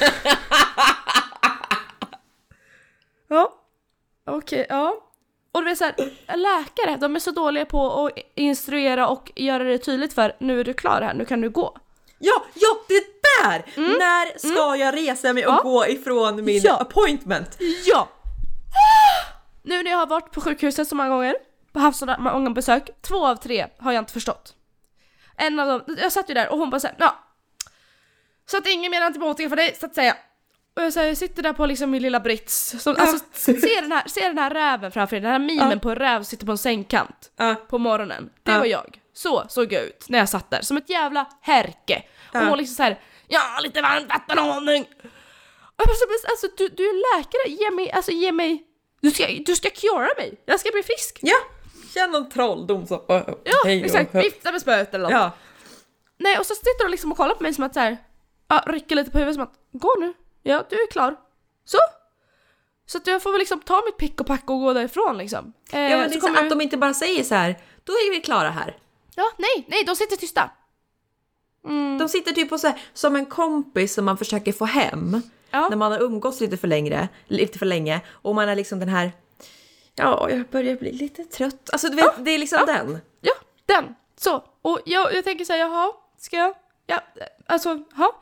[3.28, 3.54] ja,
[4.26, 5.04] okej, ja.
[5.52, 5.96] Och du vet såhär,
[6.38, 10.64] läkare, de är så dåliga på att instruera och göra det tydligt för nu är
[10.64, 11.78] du klar här, nu kan du gå.
[12.20, 13.04] Ja, ja, det
[13.44, 13.66] där!
[14.00, 15.62] När ska jag resa mig och Ja.
[15.64, 16.78] gå ifrån min Ja.
[16.78, 17.58] appointment?
[17.86, 18.08] Ja!
[19.64, 21.36] Nu när jag har varit på sjukhuset så många gånger,
[21.74, 24.54] haft så många besök, två av tre har jag inte förstått.
[25.38, 27.24] En av dem, jag satt ju där och hon bara såhär, ja.
[28.46, 30.18] Så att ingen mer antibiotika för dig, så att säga.
[30.76, 33.82] Och jag, så här, jag sitter där på liksom min lilla brits, som, alltså se
[33.82, 35.80] den, här, se den här räven framför er, den här mimen Ja.
[35.80, 37.56] på en räv som sitter på en sängkant Ja.
[37.70, 38.30] på morgonen.
[38.44, 38.58] Det Ja.
[38.60, 39.00] var jag.
[39.14, 42.04] Så såg jag ut när jag satt där, som ett jävla härke.
[42.30, 42.50] Och Ja.
[42.50, 44.82] hon liksom såhär, ja lite varmt vatten och honung.
[44.84, 48.64] Och jag bara, så, men alltså du, du är läkare, ge mig, alltså ge mig,
[49.02, 51.20] du ska, du ska cura mig, jag ska bli frisk.
[51.22, 51.36] Ja,
[51.94, 52.96] känn någon trolldom så.
[52.98, 55.12] Oh, Ja, exakt, vifta med spöet eller något.
[55.12, 55.32] Ja.
[56.18, 57.98] Nej och så sitter hon liksom och kollar på mig som att såhär,
[58.48, 60.14] ja, rycker lite på huvudet som att, gå nu,
[60.44, 61.16] ja du är klar.
[61.66, 61.78] Så.
[62.86, 65.54] Så att jag får väl liksom ta mitt pick och pack och gå därifrån liksom.
[65.74, 67.60] Eh, ja, men det så kommer- att de inte bara säger så här.
[67.84, 68.78] då är vi klara här.
[69.16, 70.50] Ja, nej, nej, de sitter tysta.
[71.66, 71.98] Mm.
[71.98, 75.22] De sitter typ och så här, som en kompis som man försöker få hem.
[75.52, 75.70] Ja.
[75.70, 78.90] När man har umgåtts lite för, längre, lite för länge och man är liksom den
[78.90, 79.12] här,
[79.98, 81.70] ja jag börjar bli lite trött.
[81.72, 83.00] Alltså du vet, det är liksom den.
[83.22, 83.34] Ja,
[83.66, 83.96] den.
[84.16, 84.44] Så.
[84.62, 86.54] Och jag, jag tänker säga jaha, ska jag?
[86.88, 87.00] Ja,
[87.46, 88.22] alltså, ja.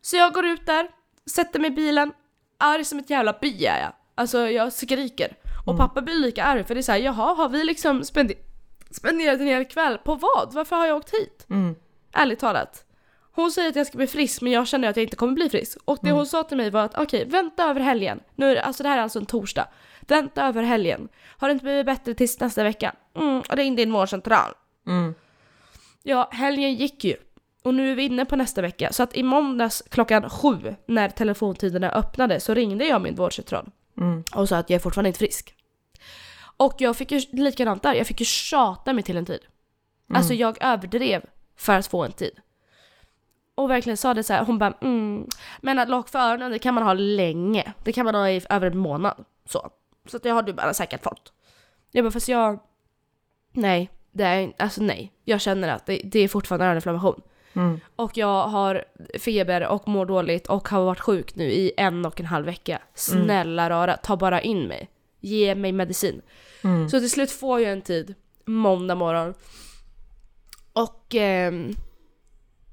[0.00, 0.88] Så jag går ut där,
[1.30, 2.12] sätter mig i bilen,
[2.58, 3.92] arg som ett jävla bi är jag.
[4.14, 5.36] Alltså jag skriker.
[5.66, 8.34] Och pappa blir lika arg för det är såhär, jaha, har vi liksom spende-
[8.90, 10.52] spenderat en hel kväll på vad?
[10.52, 11.46] Varför har jag åkt hit?
[11.50, 11.74] Mm.
[12.12, 12.84] Ärligt talat.
[13.32, 15.48] Hon säger att jag ska bli frisk men jag känner att jag inte kommer bli
[15.50, 15.78] frisk.
[15.84, 18.20] Och det hon sa till mig var att okej, vänta över helgen.
[18.34, 19.68] Nu är det, alltså det här är alltså en torsdag.
[20.08, 21.08] Vänta över helgen.
[21.24, 22.94] Har det inte blivit bättre tills nästa vecka?
[23.16, 24.52] Mm, ring din vårdcentral.
[24.86, 25.14] Mm.
[26.02, 27.16] Ja, helgen gick ju.
[27.62, 28.92] Och nu är vi inne på nästa vecka.
[28.92, 33.70] Så att i måndags klockan sju, när telefontiderna öppnade, så ringde jag min vårdcentral.
[33.98, 34.24] Mm.
[34.34, 35.54] Och sa att jag är fortfarande inte frisk.
[36.56, 39.40] Och jag fick ju likadant där, jag fick ju tjata mig till en tid.
[40.14, 41.24] Alltså jag överdrev
[41.56, 42.40] för att få en tid.
[43.54, 45.26] Och verkligen sa det så här, hon bara mm,
[45.60, 47.72] men att lock för öronen det kan man ha länge.
[47.84, 49.24] Det kan man ha i över en månad.
[49.48, 49.70] Så.
[50.06, 51.32] Så det har du bara säkert fått.
[51.90, 52.58] Jag bara fast jag...
[53.52, 55.12] Nej, det är alltså nej.
[55.24, 57.22] Jag känner att det, det är fortfarande öroninflammation.
[57.56, 57.80] Mm.
[57.96, 58.84] Och jag har
[59.18, 62.78] feber och mår dåligt och har varit sjuk nu i en och en halv vecka.
[62.94, 64.88] Snälla rara, ta bara in mig.
[65.20, 66.22] Ge mig medicin.
[66.64, 66.88] Mm.
[66.88, 69.34] Så till slut får jag en tid, måndag morgon.
[70.72, 71.74] Och ehm,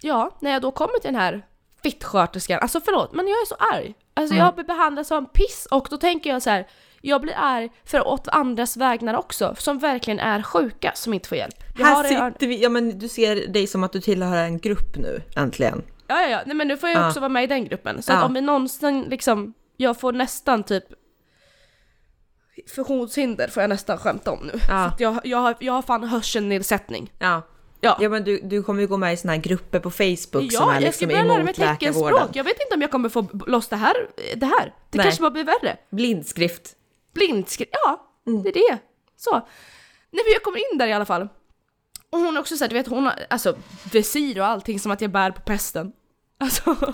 [0.01, 1.45] ja, när jag då kommer till den här
[1.83, 3.93] fittsköterskan, alltså förlåt men jag är så arg.
[4.13, 6.67] Alltså jag blir behandlad som piss och då tänker jag så här.
[7.01, 11.37] Jag blir arg för åt andras vägnar också, som verkligen är sjuka som inte får
[11.37, 11.55] hjälp.
[11.77, 14.97] Jag Här sitter vi, ja men du ser dig som att du tillhör en grupp
[14.97, 15.83] nu, äntligen.
[16.07, 16.41] Ja, ja, ja.
[16.45, 17.07] Nej, men nu får jag Ja.
[17.07, 18.01] också vara med i den gruppen.
[18.01, 18.17] Så Ja.
[18.17, 20.83] att om vi någonsin liksom, jag får nästan typ
[22.75, 24.59] funktionshinder får jag nästan skämta om nu.
[24.69, 24.93] Ja.
[24.99, 27.11] Jag, jag, har, jag har fan hörselnedsättning.
[27.19, 27.41] Ja.
[27.81, 27.97] Ja.
[28.01, 30.65] Ja men du, du kommer ju gå med i såna här grupper på Facebook som
[30.67, 32.05] Ja, är jag ska liksom börja lära mig emot teckenspråk.
[32.11, 32.29] läkarvården.
[32.33, 33.93] Jag vet inte om jag kommer få loss det här.
[34.35, 34.73] Det, här.
[34.89, 35.03] det Nej.
[35.03, 35.77] kanske bara blir värre.
[35.91, 36.71] Blindskrift.
[37.13, 38.43] Blindskrift, ja, Mm.
[38.43, 38.77] det är det.
[39.17, 39.31] Så.
[40.11, 41.27] Nej men jag kommer in där i alla fall.
[42.09, 43.57] Och hon är också såhär, du vet hon har alltså
[43.91, 45.91] visir och allting som att jag bär på pesten.
[46.39, 46.75] Alltså,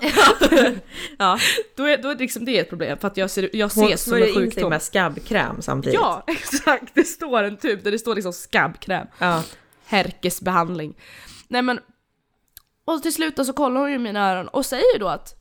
[1.18, 1.38] Ja.
[1.76, 3.84] då, är, då är det liksom det ett problem för att jag, ser, jag Hon
[3.84, 4.70] ses som en smörjer in sig sjukdom.
[4.70, 6.00] med skabbkräm samtidigt.
[6.00, 6.94] Ja, exakt!
[6.94, 9.06] Det står en tub där det står liksom skabbkräm.
[9.18, 9.42] ja.
[9.86, 10.94] Herkesbehandling.
[11.48, 11.80] Nej men,
[12.84, 15.34] och till slut så kollar hon ju mina öron och säger då att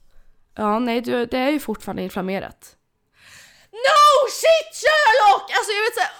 [0.55, 2.75] ja nej du, det är ju fortfarande inflammerat.
[3.85, 5.45] No shit Sherlock!
[5.57, 6.11] Alltså jag vet såhär,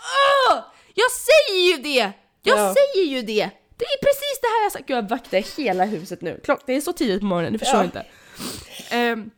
[0.50, 0.60] åh!
[0.94, 2.12] Jag säger ju det!
[2.44, 2.74] Jag Ja.
[2.76, 3.50] säger ju det!
[3.78, 4.86] Det är precis det här jag sagt.
[4.88, 6.42] Gud jag vaktar hela huset nu.
[6.44, 7.84] Klock, det är så tidigt på morgonen, ni förstår Ja.
[7.84, 8.06] inte.
[8.92, 9.32] Ehm,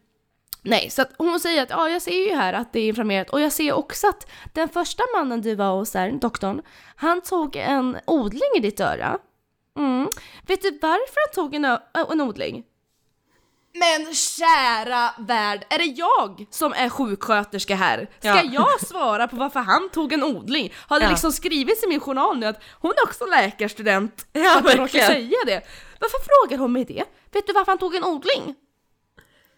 [0.61, 3.29] nej, så att hon säger att ja, jag ser ju här att det är inflammerat
[3.29, 6.61] och jag ser också att den första mannen du var hos där, doktorn,
[6.95, 9.17] han tog en odling i ditt öra.
[9.77, 10.07] Mm.
[10.47, 11.65] Vet du varför han tog en,
[12.11, 12.63] en odling?
[13.73, 18.09] Men kära värld, är det jag som är sjuksköterska här?
[18.19, 18.43] Ska Ja.
[18.43, 20.73] jag svara på varför han tog en odling?
[20.87, 21.09] Har det Ja.
[21.11, 24.25] liksom skrivits i min journal nu att hon är också läkarstudent?
[24.33, 25.61] Ja, att jag råkar säga det.
[25.99, 27.03] Varför frågar hon mig det?
[27.31, 28.55] Vet du varför han tog en odling?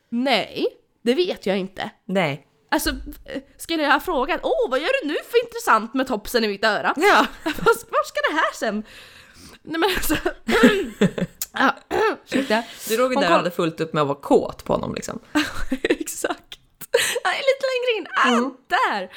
[0.10, 0.68] Nej,
[1.04, 1.90] det vet jag inte.
[2.06, 2.48] Nej.
[2.72, 6.44] Alltså, eh, skulle jag ha frågat åh vad gör du nu för intressant med topsen
[6.44, 6.94] i mitt öra?
[6.98, 7.26] Ja.
[7.44, 8.84] Vart ska det här sen?
[9.64, 10.16] Nej men alltså...
[12.26, 12.64] ursäkta.
[12.90, 15.20] Du låg ju där och hade fullt upp med att vara kåt på honom liksom.
[15.84, 16.60] Exakt.
[17.26, 18.08] Nej, lite längre in.
[18.26, 19.10] Ah, där!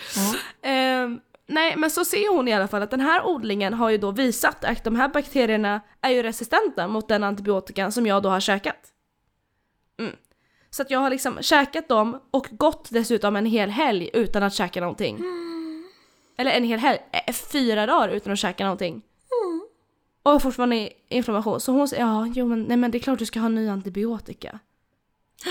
[0.63, 3.99] Ehm, nej, men så ser hon i alla fall att den här odlingen har ju
[3.99, 8.29] då visat att de här bakterierna är ju resistenta mot den antibiotikan som jag då
[8.29, 8.93] har käkat.
[9.99, 10.17] Mm.
[10.71, 14.55] Så att jag har liksom käkat dem och gått dessutom en hel helg utan att
[14.55, 15.19] käka någonting.
[16.37, 19.03] Eller en hel helg, eh, fyra dagar utan att käka någonting.
[20.25, 21.61] Och har fortfarande inflammation.
[21.61, 23.69] Så hon säger ja, jo men, nej, men det är klart du ska ha ny
[23.69, 24.59] antibiotika.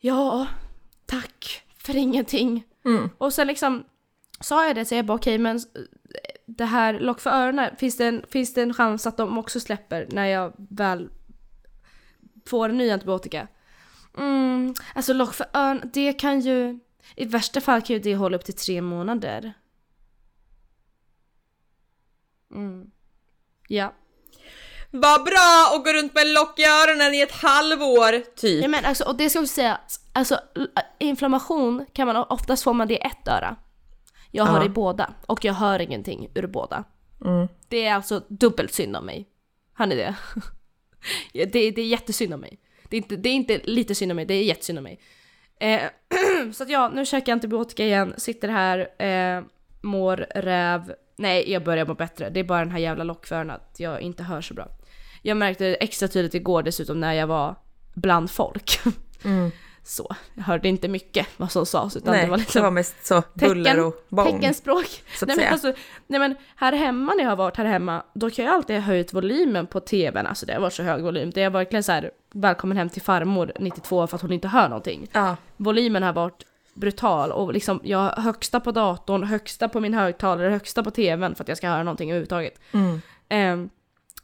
[0.00, 0.46] Ja,
[1.06, 2.64] tack för ingenting.
[2.84, 3.10] Mm.
[3.18, 3.84] Och sen liksom
[4.40, 5.62] sa jag det så jag bara okej men eh,
[6.46, 9.60] det här lock för öronen, finns det, en, finns det en chans att de också
[9.60, 11.10] släpper när jag väl
[12.46, 13.48] får en ny antibiotika?
[14.18, 16.78] Mm, alltså lock för öronen, det kan ju
[17.16, 19.52] i värsta fall kan ju det hålla upp till tre månader.
[22.50, 22.90] Mm.
[23.68, 23.94] Ja.
[24.90, 28.62] Vad bra att gå runt med lock i öronen i ett halvår, typ.
[28.62, 29.80] Ja men alltså, och det ska vi säga,
[30.12, 30.40] alltså
[30.98, 33.56] inflammation kan man oftast få man det i ett öra.
[34.30, 34.66] Jag har Ja.
[34.66, 36.84] i båda och jag hör ingenting ur båda.
[37.24, 37.48] Mm.
[37.68, 39.28] Det är alltså dubbelt synd om mig.
[39.74, 40.14] Har ni det?
[41.32, 42.60] Det, det är jättesynd om mig.
[42.88, 45.00] Det är, inte, det är inte lite synd om mig, det är jättesynd om mig.
[45.60, 45.80] Eh,
[46.52, 49.42] så att ja, nu käkar jag antibiotika igen, sitter här, eh,
[49.80, 50.92] mår räv.
[51.18, 52.30] Nej, jag börjar må bättre.
[52.30, 54.68] Det är bara den här jävla lockfören att jag inte hör så bra.
[55.22, 57.54] Jag märkte det extra tydligt igår dessutom när jag var
[57.94, 58.80] bland folk.
[59.24, 59.50] Mm.
[59.82, 63.22] Så, jag hörde inte mycket vad som sades utan Nej, det var liksom mest så
[63.34, 64.26] buller och bång.
[64.26, 64.86] teckenspråk.
[65.16, 65.50] så att nej, men säga.
[65.50, 65.72] alltså,
[66.06, 68.82] nej men här hemma när jag har varit här hemma, då kan jag alltid ha
[68.82, 71.30] höjt volymen på tvn, alltså det har varit så hög volym.
[71.30, 74.68] Det är verkligen så här, välkommen hem till farmor 92 för att hon inte hör
[74.68, 75.08] någonting.
[75.12, 75.36] Ja.
[75.56, 76.44] Volymen har varit
[76.78, 81.34] brutal och liksom jag har högsta på datorn, högsta på min högtalare, högsta på tvn
[81.34, 82.60] för att jag ska höra någonting överhuvudtaget.
[82.72, 83.00] Mm.
[83.28, 83.70] Ehm,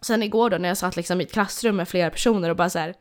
[0.00, 2.70] sen igår då när jag satt liksom i ett klassrum med flera personer och bara
[2.70, 2.94] så här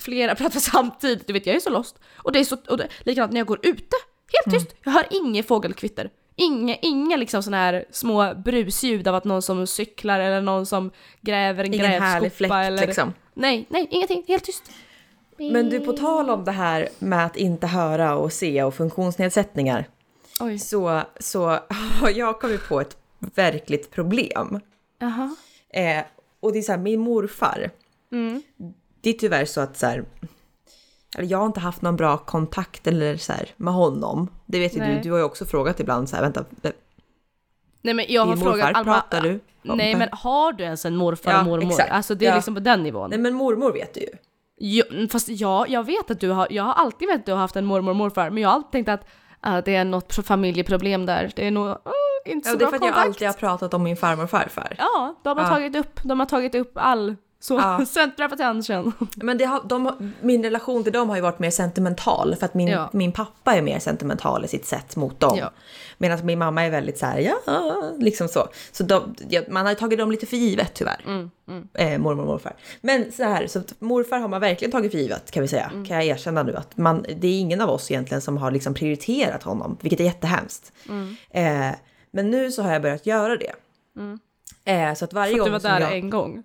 [0.00, 1.98] flera pratar samtidigt, du vet jag är så lost.
[2.16, 3.96] Och det är så, och det, likadant när jag går ute,
[4.32, 6.10] helt tyst, jag hör inget fågelkvitter.
[6.36, 10.90] Inga, inga liksom såna här små brusljud av att någon som cyklar eller någon som
[11.20, 12.86] gräver en Ingen härlig grävskopa fläkt eller...
[12.86, 13.12] liksom.
[13.34, 14.70] Nej, nej, ingenting, helt tyst.
[15.38, 19.88] Men du, på tal om det här med att inte höra och se och funktionsnedsättningar.
[20.40, 20.58] Oj.
[20.58, 21.46] Så, så
[22.00, 24.60] har jag kommit på ett verkligt problem.
[24.98, 25.36] Jaha.
[25.70, 26.04] Eh,
[26.40, 27.70] och det är så här, min morfar.
[28.12, 28.42] Mm.
[29.00, 30.04] Det är tyvärr så att så här,
[31.18, 34.28] jag har inte haft någon bra kontakt eller så här, med honom.
[34.46, 36.44] Det vet ju du, du har ju också frågat ibland så här, vänta,
[37.82, 39.40] Nej men jag har din frågat morfar, Alma, pratar du?
[39.70, 41.70] om- Nej men har du ens en morfar Ja, och mormor?
[41.70, 41.90] exakt.
[41.92, 42.34] Alltså det är Ja.
[42.34, 43.10] liksom på den nivån.
[43.10, 44.08] Nej men mormor vet du ju.
[44.64, 47.38] Jo, fast ja, jag vet att du har, jag har alltid vetat att du har
[47.38, 49.08] haft en mormor och morfar, men jag har alltid tänkt att
[49.40, 51.32] ah, det är något familjeproblem där.
[51.36, 51.76] Det är nog oh,
[52.26, 53.06] inte så Ja, det är för att jag kontakt.
[53.08, 54.74] alltid har pratat om min farmor och farfar.
[54.78, 55.50] Ja, de har Ja.
[55.50, 57.84] tagit upp, de har tagit upp all så Ja.
[57.86, 58.92] center of attention.
[59.16, 62.54] Men det har, de, min relation till dem har ju varit mer sentimental för att
[62.54, 62.90] min, Ja.
[62.92, 65.38] min pappa är mer sentimental i sitt sätt mot dem.
[65.38, 65.50] Ja.
[66.02, 68.48] Medan min mamma är väldigt så här, ja, liksom så.
[68.72, 69.14] Så de,
[69.48, 71.04] man har tagit dem lite för givet tyvärr.
[71.06, 71.30] Mm,
[71.74, 72.56] Eh, mormor och morfar.
[72.80, 75.70] Men så här, så morfar har man verkligen tagit för givet kan vi säga.
[75.72, 75.84] Mm.
[75.84, 78.74] Kan jag erkänna nu att man, det är ingen av oss egentligen som har liksom
[78.74, 80.72] prioriterat honom, vilket är jättehemskt.
[80.88, 81.16] Mm.
[81.30, 81.74] Eh,
[82.10, 83.52] men nu så har jag börjat göra det.
[84.64, 85.96] Eh, så att varje att gång du var där jag...
[85.96, 86.42] en gång.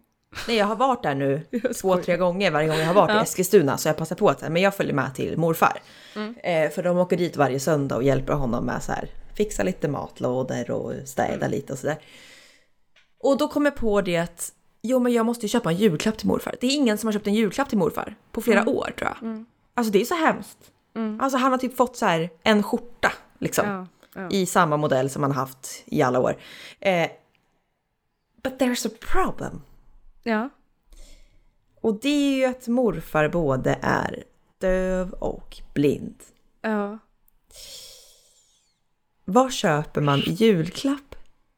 [0.48, 1.42] Nej, jag har varit där nu
[1.82, 3.24] två, tre gånger varje gång jag har varit i Ja.
[3.24, 3.78] Eskilstuna.
[3.78, 5.80] Så jag passar på att men jag följer med till morfar.
[6.16, 6.36] Mm.
[6.44, 9.88] Eh, för de åker dit varje söndag och hjälper honom med så här, fixa lite
[9.88, 11.52] matlådor och städa Mm.
[11.52, 11.98] lite och sådär.
[13.20, 14.52] Och då kom jag på det att,
[14.82, 16.56] jo men jag måste ju köpa en julklapp till morfar.
[16.62, 18.74] Det är ingen som har köpt en julklapp till morfar på flera Mm.
[18.74, 19.46] år tror jag.
[19.74, 20.58] Alltså det är så hemskt.
[21.20, 23.68] Alltså han har typ fått så här en skjorta liksom.
[23.68, 23.88] Ja,
[24.22, 24.30] ja.
[24.32, 26.36] I samma modell som han haft i alla år.
[26.80, 27.08] Eh,
[28.44, 29.62] but there's a problem.
[30.24, 30.50] Ja.
[31.82, 34.24] Och det är ju att morfar både är
[34.58, 36.24] döv och blind.
[36.62, 37.00] ja.
[39.30, 41.16] Vad köper man i julklapp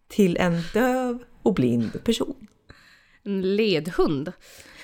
[0.07, 2.47] till en döv och blind person?
[3.23, 4.33] En ledhund.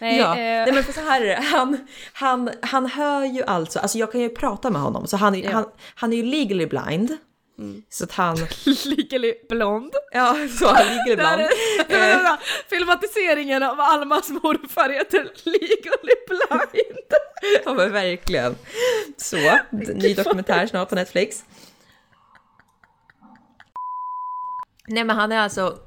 [0.02, 1.42] Nej, ja, eh, nej men för så här är det.
[1.42, 1.78] Han,
[2.14, 5.52] han, han hör ju alltså, alltså jag kan ju prata med honom, så han, Ja.
[5.52, 5.66] han,
[5.96, 7.18] han är ju legally blind.
[7.90, 8.38] Så att han,
[8.86, 9.94] Legally blond.
[10.12, 11.42] ja så han ligger Där ibland.
[11.42, 12.40] är, vänta.
[12.70, 16.94] Filmatiseringen av Almas morfar heter Legally blind.
[17.66, 18.56] Ja men verkligen.
[19.18, 19.38] Så,
[19.72, 21.44] ny dokumentär snart på Netflix.
[24.88, 25.80] Nej men han är alltså,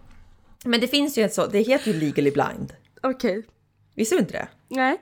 [0.65, 2.73] men det finns ju ett så, det heter ju legally blind.
[3.03, 3.47] Okej.
[3.95, 4.49] Visste du inte det?
[4.69, 5.01] Nej.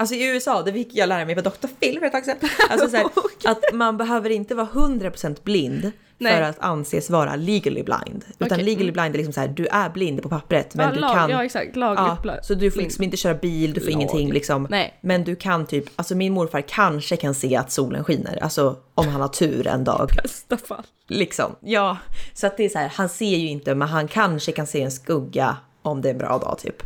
[0.00, 1.66] Alltså i USA, det fick jag lära mig på Dr.
[1.80, 2.36] Phil för ett tag sedan.
[2.70, 3.06] Alltså så här,
[3.44, 6.36] att man behöver inte vara 100% blind Nej.
[6.36, 8.24] för att anses vara legally blind.
[8.38, 10.94] Utan Okej, legally blind är liksom så här, du är blind på pappret men ja,
[10.94, 11.30] du lag, kan...
[11.30, 13.92] ja exakt, lagligt Ja, så du får liksom inte köra bil, du får Lag.
[13.92, 14.66] ingenting liksom.
[14.70, 14.98] Nej.
[15.00, 19.08] Men du kan typ, alltså min morfar kanske kan se att solen skiner, alltså om
[19.08, 20.10] han har tur en dag.
[20.22, 20.84] bästa fall.
[21.08, 21.96] Liksom, ja.
[22.34, 24.82] Så att det är så här, han ser ju inte men han kanske kan se
[24.82, 26.82] en skugga om det är en bra dag typ.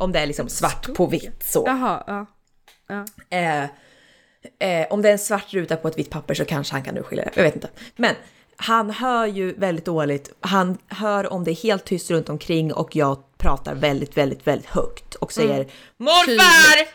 [0.00, 1.64] Om det är liksom svart på vitt så.
[1.66, 2.26] Jaha, ja.
[2.92, 3.04] Ja.
[3.38, 3.62] Eh,
[4.58, 6.98] eh, om det är en svart ruta på ett vitt papper så kanske han kan
[6.98, 7.30] urskilja det.
[7.34, 7.68] Jag vet inte.
[7.96, 8.14] Men
[8.56, 10.32] han hör ju väldigt dåligt.
[10.40, 14.68] Han hör om det är helt tyst runt omkring och jag pratar väldigt, väldigt, väldigt
[14.70, 15.66] högt och säger
[15.96, 16.86] Morfar!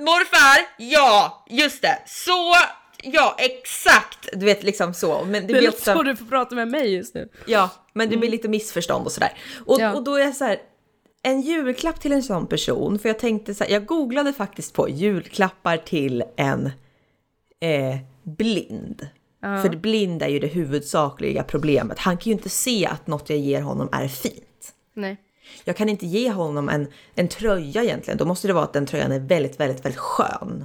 [0.00, 0.66] Morfar!
[0.78, 1.98] Ja, just det.
[2.06, 2.54] Så,
[3.02, 4.28] ja, exakt.
[4.32, 5.24] Du vet liksom så.
[5.24, 5.94] Men det, Det blir ofta...
[5.94, 7.28] så du får prata med mig just nu.
[7.46, 9.32] Ja, men det blir lite missförstånd och sådär.
[9.66, 9.92] Och, Ja.
[9.94, 10.58] och då är jag så här,
[11.22, 14.88] en julklapp till en sån person, för jag tänkte så här, jag googlade faktiskt på
[14.88, 16.66] julklappar till en
[17.60, 19.08] eh, blind.
[19.40, 21.98] För blind är ju det huvudsakliga problemet.
[21.98, 24.72] Han kan ju inte se att något jag ger honom är fint.
[24.94, 25.16] Nej.
[25.64, 28.18] Jag kan inte ge honom en, en tröja egentligen.
[28.18, 30.64] Då måste det vara att den tröjan är väldigt, väldigt, väldigt skön.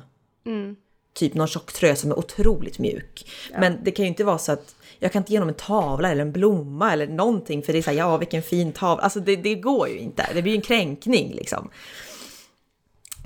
[1.13, 3.31] Typ någon tjock tröja som är otroligt mjuk.
[3.59, 6.11] Men det kan ju inte vara så att jag kan inte ge honom en tavla
[6.11, 9.03] eller en blomma eller någonting för det är så här, ja vilken fin tavla.
[9.03, 10.25] Alltså det, det går ju inte.
[10.33, 11.69] Det blir ju en kränkning liksom.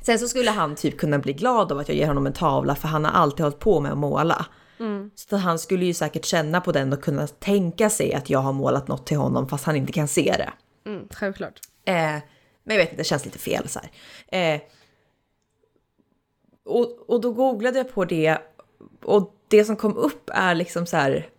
[0.01, 2.75] Sen så skulle han typ kunna bli glad av att jag ger honom en tavla
[2.75, 4.45] för han har alltid hållit på med att måla.
[5.15, 8.39] Så att han skulle ju säkert känna på den och kunna tänka sig att jag
[8.39, 10.53] har målat något till honom fast han inte kan se det.
[10.89, 11.59] Mm, självklart.
[11.85, 11.93] Eh,
[12.63, 14.55] men jag vet inte, det känns lite fel så här.
[14.55, 14.61] Eh,
[16.65, 18.37] och, och då googlade jag på det
[19.03, 21.29] och det som kom upp är liksom så här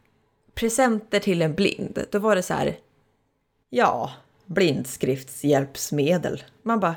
[0.60, 2.04] presenter till en blind.
[2.10, 2.78] Då var det så här,
[3.70, 4.12] ja,
[4.46, 6.42] blindskriftshjälpsmedel.
[6.62, 6.96] Man bara,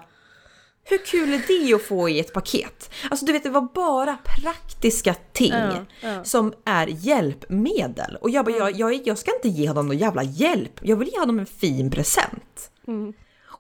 [0.84, 2.90] hur kul är det att få i ett paket?
[3.12, 6.24] Alltså du vet, det var bara praktiska ting Ja, ja.
[6.24, 8.18] som är hjälpmedel.
[8.22, 10.80] Och jag bara, jag, jag, jag ska inte ge honom någon jävla hjälp.
[10.82, 12.72] Jag vill ge honom en fin present.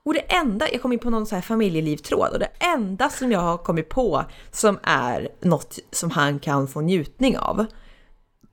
[0.05, 3.31] Och det enda, jag kom in på någon så här familjelivtråd och det enda som
[3.31, 7.65] jag har kommit på som är något som han kan få njutning av.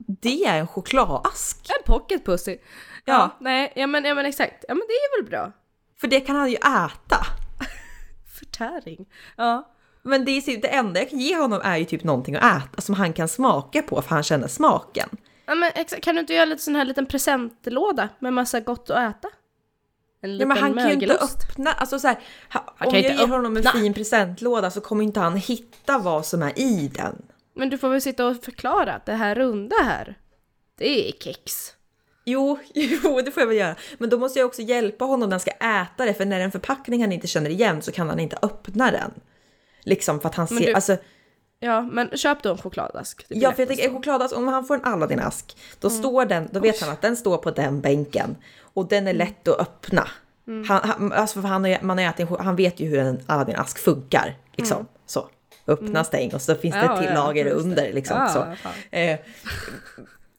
[0.07, 1.69] Det är en chokladask.
[1.69, 2.51] En pocket pussy.
[2.51, 2.59] Ja.
[3.13, 3.37] Ja.
[3.39, 4.65] nej, ja men, ja men exakt.
[4.67, 5.51] Ja men det är väl bra.
[6.01, 7.25] För det kan han ju äta.
[8.39, 9.05] Förtäring.
[9.37, 9.67] Ja.
[10.03, 12.81] Men det, är, det enda jag kan ge honom är ju typ någonting att äta
[12.81, 15.09] som han kan smaka på för han känner smaken.
[15.45, 18.89] Ja men exakt, kan du inte göra lite sån här liten presentlåda med massa gott
[18.89, 19.27] att äta?
[20.21, 21.37] En Ja, liten men han kan ju inte mögelost.
[21.49, 22.19] öppna, alltså så här,
[22.53, 23.71] ha, Han om jag ger honom en öppna.
[23.79, 27.21] fin presentlåda så kommer inte han hitta vad som är i den.
[27.61, 30.17] Men du får väl sitta och förklara att det här runda här,
[30.77, 31.73] det är kex.
[32.25, 33.75] Jo, jo, det får jag väl göra.
[33.97, 36.41] Men då måste jag också hjälpa honom när han ska äta det, för när det
[36.41, 39.11] är en förpackning han inte känner igen så kan han inte öppna den.
[39.83, 40.97] Liksom för att han ser, du- alltså,
[41.59, 43.27] Ja, men köp då en chokladask.
[43.27, 45.99] Blir ja för jag tänker en chokladask, om han får en Aladdin-ask, då Mm.
[45.99, 48.35] står den, då vet han att den står på den bänken
[48.73, 50.07] och den är lätt att öppna.
[50.47, 50.67] Mm.
[50.69, 53.77] Han, han, alltså för han, har, man har ätit, han vet ju hur en Aladdin-ask
[53.79, 54.87] funkar, liksom.
[55.05, 55.29] Så.
[55.67, 56.91] Öppna, stäng och så finns det Mm.
[56.91, 58.17] Ja, ett till ja, lager under liksom.
[58.17, 58.29] Ja,
[58.63, 58.69] så.
[58.97, 59.19] Eh,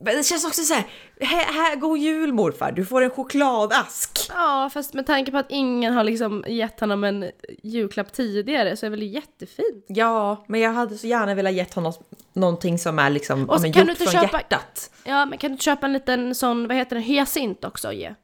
[0.04, 0.84] men det känns också så här,
[1.20, 4.18] här, här, god jul morfar, du får en chokladask.
[4.28, 7.30] Ja, fast med tanke på att ingen har liksom gett honom en
[7.62, 9.84] julklapp tidigare så är det väl jättefint.
[9.88, 11.92] Ja, men jag hade så gärna velat ge honom
[12.32, 14.90] någonting som är liksom Och så men kan gjort du inte från köpa- hjärtat.
[15.04, 17.94] Ja, men kan du inte köpa en liten sån, vad heter det, hyacint också och
[17.94, 18.14] ge?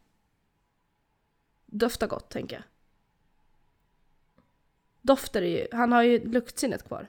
[1.67, 2.63] Doftar gott, tänker jag.
[5.03, 7.09] Dofter är ju, han har ju luktsinnet kvar.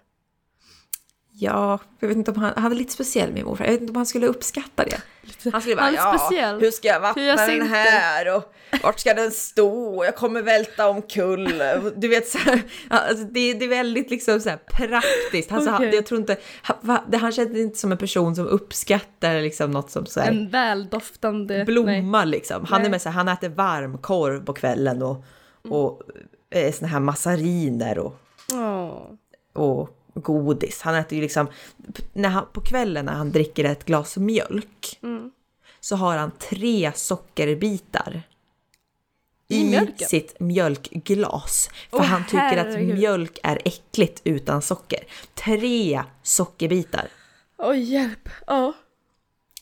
[1.42, 3.66] Ja, jag vet inte om han, han är lite speciell min morfar.
[3.66, 5.02] Jag vet inte om han skulle uppskatta det.
[5.52, 6.60] Han skulle bara, Han är ja, speciell.
[6.60, 10.06] hur ska jag vattna den Hyacinter." här och vart ska den stå?
[10.06, 11.64] Jag kommer välta omkull.
[11.96, 15.52] Du vet så här, alltså det, det är väldigt liksom så praktiskt.
[15.52, 15.96] Alltså, han, Okej.
[15.96, 19.92] jag tror inte, han, det, han känns inte som en person som uppskattar liksom något
[19.92, 21.66] som så här, En väldoftande...
[21.66, 22.66] blomma liksom.
[22.66, 22.92] Han är Nej.
[22.92, 25.26] med så här, han äter varmkorv på kvällen och,
[25.70, 26.02] och
[26.50, 28.16] eh, såna här massariner och.
[28.54, 29.02] Åh.
[29.54, 30.82] och godis.
[30.82, 31.48] Han äter ju liksom,
[32.14, 35.32] när han, på kvällen när han dricker ett glas mjölk Mm.
[35.80, 38.22] så har han tre sockerbitar
[39.48, 40.08] I mjölken?
[40.08, 41.70] sitt mjölkglas.
[41.90, 42.96] För Åh, han tycker att herregud.
[42.98, 45.00] mjölk är äckligt utan socker.
[45.34, 47.08] Tre sockerbitar.
[47.58, 48.30] Oj, hjälp.
[48.48, 48.74] Ja.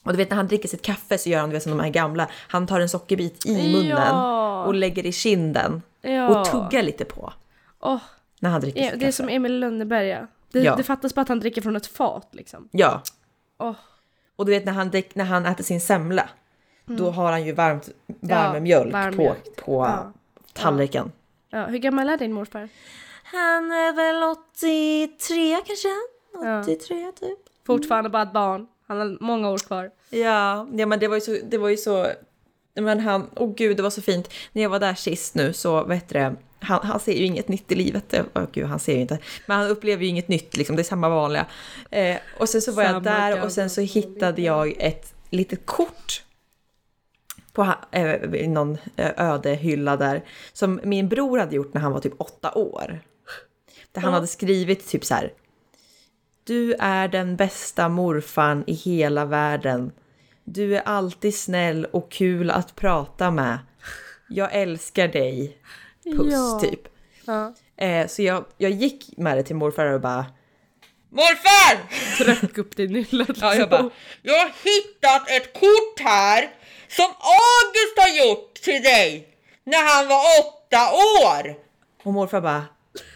[0.03, 1.79] Och du vet när han dricker sitt kaffe så gör han du vet, som de
[1.83, 2.29] här gamla.
[2.33, 4.63] Han tar en sockerbit i munnen Ja.
[4.65, 6.39] och lägger i kinden Ja.
[6.41, 7.33] och tuggar lite på
[7.79, 8.01] Åh,
[8.39, 9.11] när han dricker ja, sitt det är kaffe.
[9.17, 10.27] som Emil i Lönneberga.
[10.51, 10.75] Det, Ja.
[10.75, 12.69] det fattas bara att han dricker från ett fat liksom.
[12.71, 13.01] Ja,
[13.57, 13.75] Åh.
[14.35, 16.29] Och du vet när han, när han äter sin semla,
[16.85, 18.53] då har han ju varmt, varm Mm.
[18.55, 19.55] Ja, mjölk varm på, mjölk.
[19.65, 20.11] på Ja.
[20.53, 21.11] tallriken.
[21.49, 22.69] Ja, hur gammal är din morfar?
[23.23, 25.87] Han är väl 83 kanske?
[26.33, 26.61] Ja.
[26.61, 27.39] 83 typ.
[27.65, 28.67] Fortfarande bara ett barn.
[28.87, 29.91] Han har många år kvar.
[30.09, 32.07] Ja, ja men det var ju så, det var ju så,
[32.83, 34.33] men han, åh gud det var så fint.
[34.51, 37.47] När jag var där sist nu så, vet du det, han, han ser ju inget
[37.47, 38.13] nytt i livet.
[38.35, 39.19] Åh gud, han ser ju inte.
[39.45, 41.45] Men han upplever ju inget nytt liksom, det är samma vanliga.
[41.91, 45.65] Eh, och sen så var jag Samma där och sen så hittade jag ett litet
[45.65, 46.23] kort
[47.53, 50.23] på eh, någon eh, öde hylla där
[50.53, 52.99] som min bror hade gjort när han var typ åtta år.
[53.91, 55.33] Där han hade skrivit typ så här.
[56.43, 59.91] Du är den bästa morfan i hela världen.
[60.49, 63.59] Du är alltid snäll och kul att prata med.
[64.29, 65.57] Jag älskar dig.
[66.03, 66.59] Puss Ja.
[66.63, 66.81] typ.
[67.25, 67.53] Ja.
[67.77, 70.25] Eh, så jag, jag gick med det till morfar och bara
[71.09, 71.77] Morfar!
[72.17, 73.37] Tryck upp i nyllet.
[73.41, 73.89] Ja, jag bara,
[74.21, 76.49] jag har hittat ett kort här
[76.87, 79.27] som August har gjort till dig
[79.63, 81.55] när han var åtta år.
[82.03, 82.65] Och morfar bara,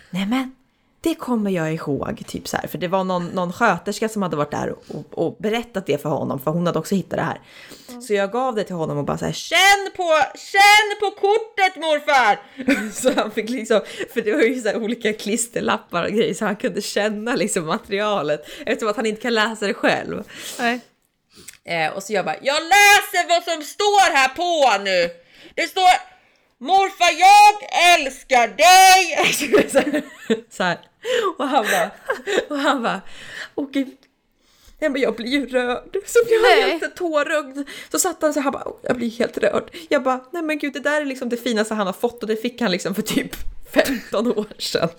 [0.10, 0.56] nej men
[1.04, 2.68] det kommer jag ihåg, typ så här.
[2.68, 6.10] För det var någon, någon sköterska som hade varit där och, och berättat det för
[6.10, 7.42] honom, för hon hade också hittat det här.
[8.02, 11.76] Så jag gav det till honom och bara så här, känn på, känn på kortet
[11.76, 12.40] morfar!
[13.02, 13.82] så han fick liksom,
[14.14, 17.66] för det var ju så här olika klisterlappar och grejer så han kunde känna liksom
[17.66, 20.24] materialet eftersom att han inte kan läsa det själv.
[20.60, 20.80] Nej.
[21.66, 25.10] Eh, och så jag bara, jag läser vad som står här på nu!
[25.56, 26.11] Det står
[26.62, 30.04] Morfar jag älskar dig!
[30.50, 30.80] så, här.
[31.38, 31.92] Och han bara,
[32.50, 33.02] och han bara,
[33.56, 33.98] åh gud.
[34.80, 35.98] Nej men jag blir ju rörd.
[36.06, 37.70] Så jag var helt tårögd.
[37.92, 39.76] Så satt han så här bara, "Åh, jag blir helt rörd.
[39.90, 42.28] Jag bara, nej men gud det där är liksom det finaste han har fått och
[42.28, 43.36] det fick han liksom för typ
[43.74, 44.90] 15 år sedan.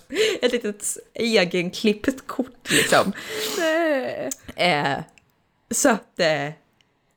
[0.41, 3.13] Ett litet egenklippt kort liksom.
[3.57, 4.29] Nej.
[4.55, 4.99] Eh,
[5.71, 6.49] så att eh,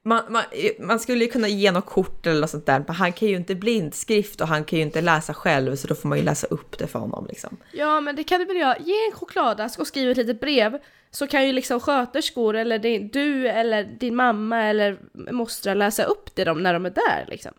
[0.07, 0.43] man, man,
[0.81, 3.37] man skulle ju kunna ge något kort eller något sånt där, men han kan ju
[3.37, 6.47] inte blindskrift och han kan ju inte läsa själv så då får man ju läsa
[6.47, 7.57] upp det för honom liksom.
[7.73, 8.77] Ja men det kan du väl göra.
[8.79, 10.79] Ge en chokladask och skriv ett litet brev.
[11.11, 14.99] Så kan ju liksom sköterskor eller din, du eller din mamma eller
[15.33, 17.53] mostrar läsa upp det när de är där liksom.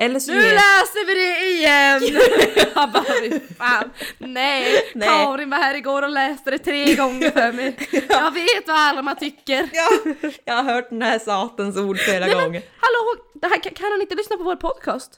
[0.00, 2.20] Eller så Nu ger, läser vi det igen!
[2.74, 3.90] Han bara fan.
[4.18, 5.08] Nej, Nej.
[5.08, 7.76] Karin var här igår och läste det tre gånger för mig.
[8.08, 9.68] Jag vet vad Alma tycker.
[9.72, 9.88] ja,
[10.44, 12.62] jag har hört den här satans ord flera Nej, men, gånger.
[12.80, 15.10] hallå, det här, kan, kan han inte lyssna på vår podcast?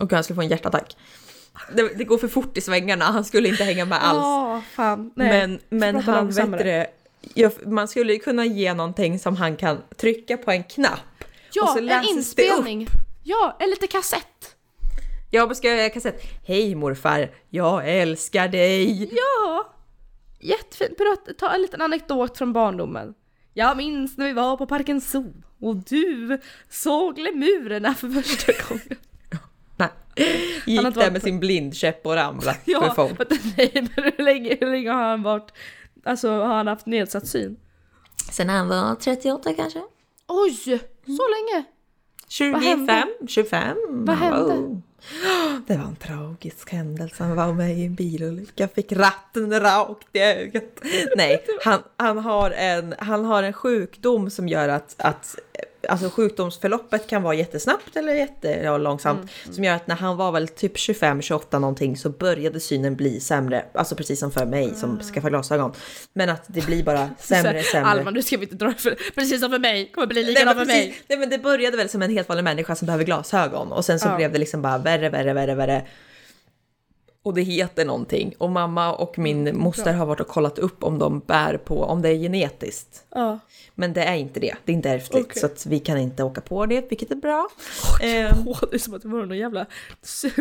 [0.00, 0.96] Och han skulle få en hjärtattack.
[1.72, 4.18] Det, det går för fort i svängarna, han skulle inte hänga med alls.
[4.18, 5.12] Ja, fan.
[5.16, 5.28] Nej.
[5.28, 6.86] men men han vet det,
[7.34, 11.00] ja, man skulle ju kunna ge någonting som han kan trycka på en knapp.
[11.20, 12.64] och Ja, så en läses det upp.
[13.30, 14.56] Ja, en liten kassett.
[15.30, 16.22] Jag ska göra kassett.
[16.46, 19.10] Hej morfar, jag älskar dig.
[19.14, 19.72] Ja!
[20.40, 20.96] Jättefint.
[20.96, 23.14] Berätta, ta en liten anekdot från barndomen.
[23.54, 28.96] Jag minns när vi var på Parken Zoo och du såg lemurerna för första gången.
[29.76, 29.88] Nej.
[30.66, 33.18] Gick har inte där varit med på- sin blindkäpp och ramlade för Ja, folk.
[33.56, 35.52] nej men hur länge, hur länge har han varit,
[36.04, 37.56] alltså har han haft nedsatt syn?
[38.32, 39.82] Sen han var 38 kanske?
[40.28, 40.78] Oj!
[41.06, 41.64] Så länge?
[42.28, 42.62] 25?
[42.62, 43.06] hände?
[43.26, 43.76] 25?
[43.88, 44.80] Vad hände?
[45.66, 47.24] Det var en tragisk händelse.
[47.24, 50.80] Han var med i en bilolycka, fick ratten rakt i ögat.
[51.16, 55.36] Nej, han, han, har en, han har en sjukdom som gör att, att
[55.88, 59.30] alltså sjukdomsförloppet kan vara jättesnabbt eller jättelångsamt.
[59.50, 63.64] Som gör att när han var väl typ 25-28 någonting så började synen bli sämre.
[63.74, 65.72] Alltså precis som för mig som skaffar glasögon.
[66.12, 67.90] Men att det blir bara sämre, sämre.
[67.90, 70.64] Alma, nu ska vi inte dra för, precis som för mig, kommer bli likadant för
[70.64, 71.00] precis, mig.
[71.08, 74.00] nej men det började väl som en helt vanlig människa som behöver glasögon och sen
[74.00, 74.16] så Ja.
[74.16, 75.86] blev det liksom bara värre, värre, värre, värre.
[77.28, 78.34] Och det heter någonting.
[78.38, 82.02] Och mamma och min moster har varit och kollat upp om de bär på, om
[82.02, 83.04] det är genetiskt.
[83.14, 83.38] Ja.
[83.74, 84.54] Men det är inte det.
[84.64, 85.26] Det är inte ärftligt.
[85.26, 85.40] Okej.
[85.40, 87.48] Så att vi kan inte åka på det, vilket är bra.
[88.02, 89.66] Eh, Åh, det är som att det var någon jävla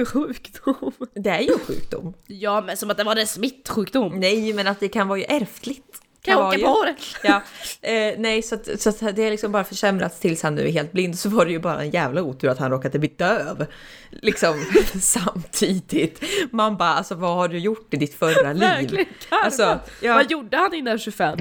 [0.05, 0.91] sjukdom.
[1.13, 2.13] det är ju en sjukdom.
[2.27, 4.19] Ja, men som att det var en smittsjukdom.
[4.19, 6.01] Nej, men att det kan vara ju ärftligt.
[6.27, 6.95] Kan jag åka på det?
[7.27, 7.41] Ja,
[7.81, 10.71] eh, nej så, att, så att det har liksom bara försämrats tills han nu är
[10.71, 11.19] helt blind.
[11.19, 13.65] Så var det ju bara en jävla otur att han råkade bli döv.
[14.09, 14.65] Liksom
[15.01, 16.23] samtidigt.
[16.51, 18.61] Man bara, alltså vad har du gjort i ditt förra liv?
[18.61, 19.05] Verkligen.
[19.29, 20.13] Alltså, ja.
[20.13, 21.39] Vad gjorde han innan 25?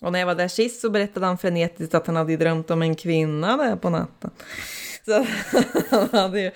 [0.00, 2.82] Och när jag var där sist så berättade han frenetiskt att han hade drömt om
[2.82, 4.30] en kvinna där på natten.
[5.06, 5.26] Så
[5.90, 6.50] han hade ju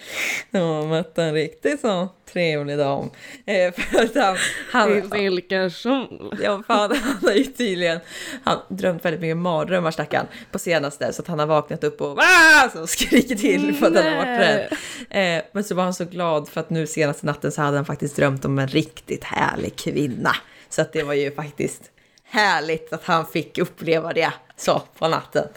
[0.51, 3.11] ja, mött en riktigt så trevlig dam.
[3.46, 4.36] Eh, för att han,
[4.70, 6.38] han, Vilken sol.
[6.42, 8.01] Ja, fan, han har ju tydligen
[8.44, 12.18] han drömt väldigt mycket mardrömmar stackaren på senaste så att han har vaknat upp och
[12.18, 14.68] "Ah!" så skriker till för att han har varit rädd.
[15.11, 17.86] Eh, men så var han så glad för att nu senaste natten så hade han
[17.86, 20.36] faktiskt drömt om en riktigt härlig kvinna.
[20.68, 21.82] Så att det var ju faktiskt
[22.24, 25.48] härligt att han fick uppleva det så på natten.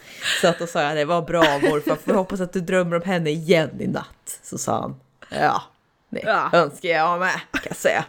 [0.42, 2.96] Så att då sa jag det var bra morfar, för jag hoppas att du drömmer
[2.96, 4.40] om henne igen i natt.
[4.44, 4.96] Så sa han
[5.30, 5.62] ja,
[6.10, 6.50] det Ja.
[6.54, 8.06] önskar jag med kan jag säga.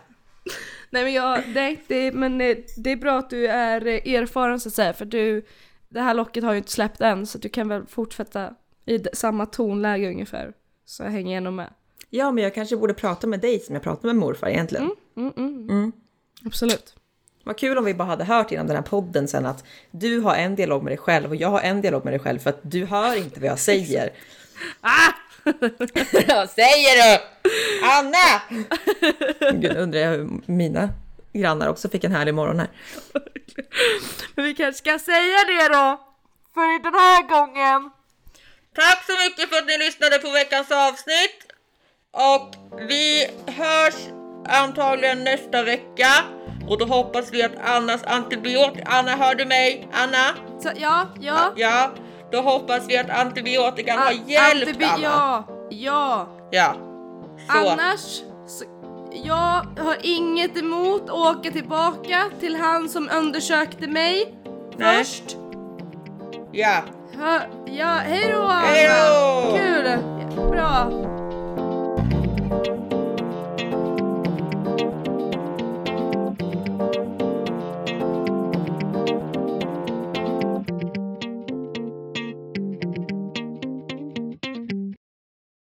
[0.90, 4.60] Nej men jag, nej, det, men eh, det är bra att du är eh, erfaren
[4.60, 5.46] så att säga för du,
[5.88, 8.50] det här locket har ju inte släppt än så du kan väl fortsätta
[8.86, 10.52] i samma tonläge ungefär.
[10.84, 11.70] Så jag hänger igenom med.
[12.10, 14.90] Ja, men jag kanske borde prata med dig som jag pratade med morfar egentligen.
[16.46, 16.94] Absolut.
[17.44, 20.34] Vad kul om vi bara hade hört innan den här podden sen att du har
[20.34, 22.60] en dialog med dig själv och jag har en dialog med dig själv för att
[22.62, 24.12] du hör inte vad jag säger.
[24.80, 25.12] Ah!
[26.28, 27.22] vad säger du?
[27.84, 28.42] Anna!
[29.52, 30.88] Gud, undrar jag hur mina
[31.32, 32.68] grannar också fick en härlig morgon här.
[34.34, 36.00] Men vi kanske ska säga det då!
[36.54, 37.90] För den här gången!
[38.74, 41.52] Tack så mycket för att ni lyssnade på veckans avsnitt.
[42.10, 42.54] Och
[42.88, 46.08] vi hörs antagligen nästa vecka.
[46.68, 48.84] Och då hoppas vi att Annas antibiotika...
[48.86, 49.88] Anna, hör du mig?
[49.92, 50.58] Anna?
[50.60, 51.52] Så, ja, ja.
[51.56, 51.90] Ja,
[52.32, 55.02] då hoppas vi att antibiotikan har A- hjälpt antibi- Anna.
[55.02, 56.26] Ja, ja.
[56.50, 56.74] Ja.
[57.52, 57.70] Så.
[57.70, 58.64] Annars, så,
[59.24, 64.34] jag har inget emot att åka tillbaka till han som undersökte mig
[64.76, 64.98] Nej.
[65.04, 65.36] först.
[66.52, 66.76] Ja.
[67.66, 69.58] Ja, hej då Anna!
[69.58, 69.98] Kul!
[70.50, 70.90] Bra!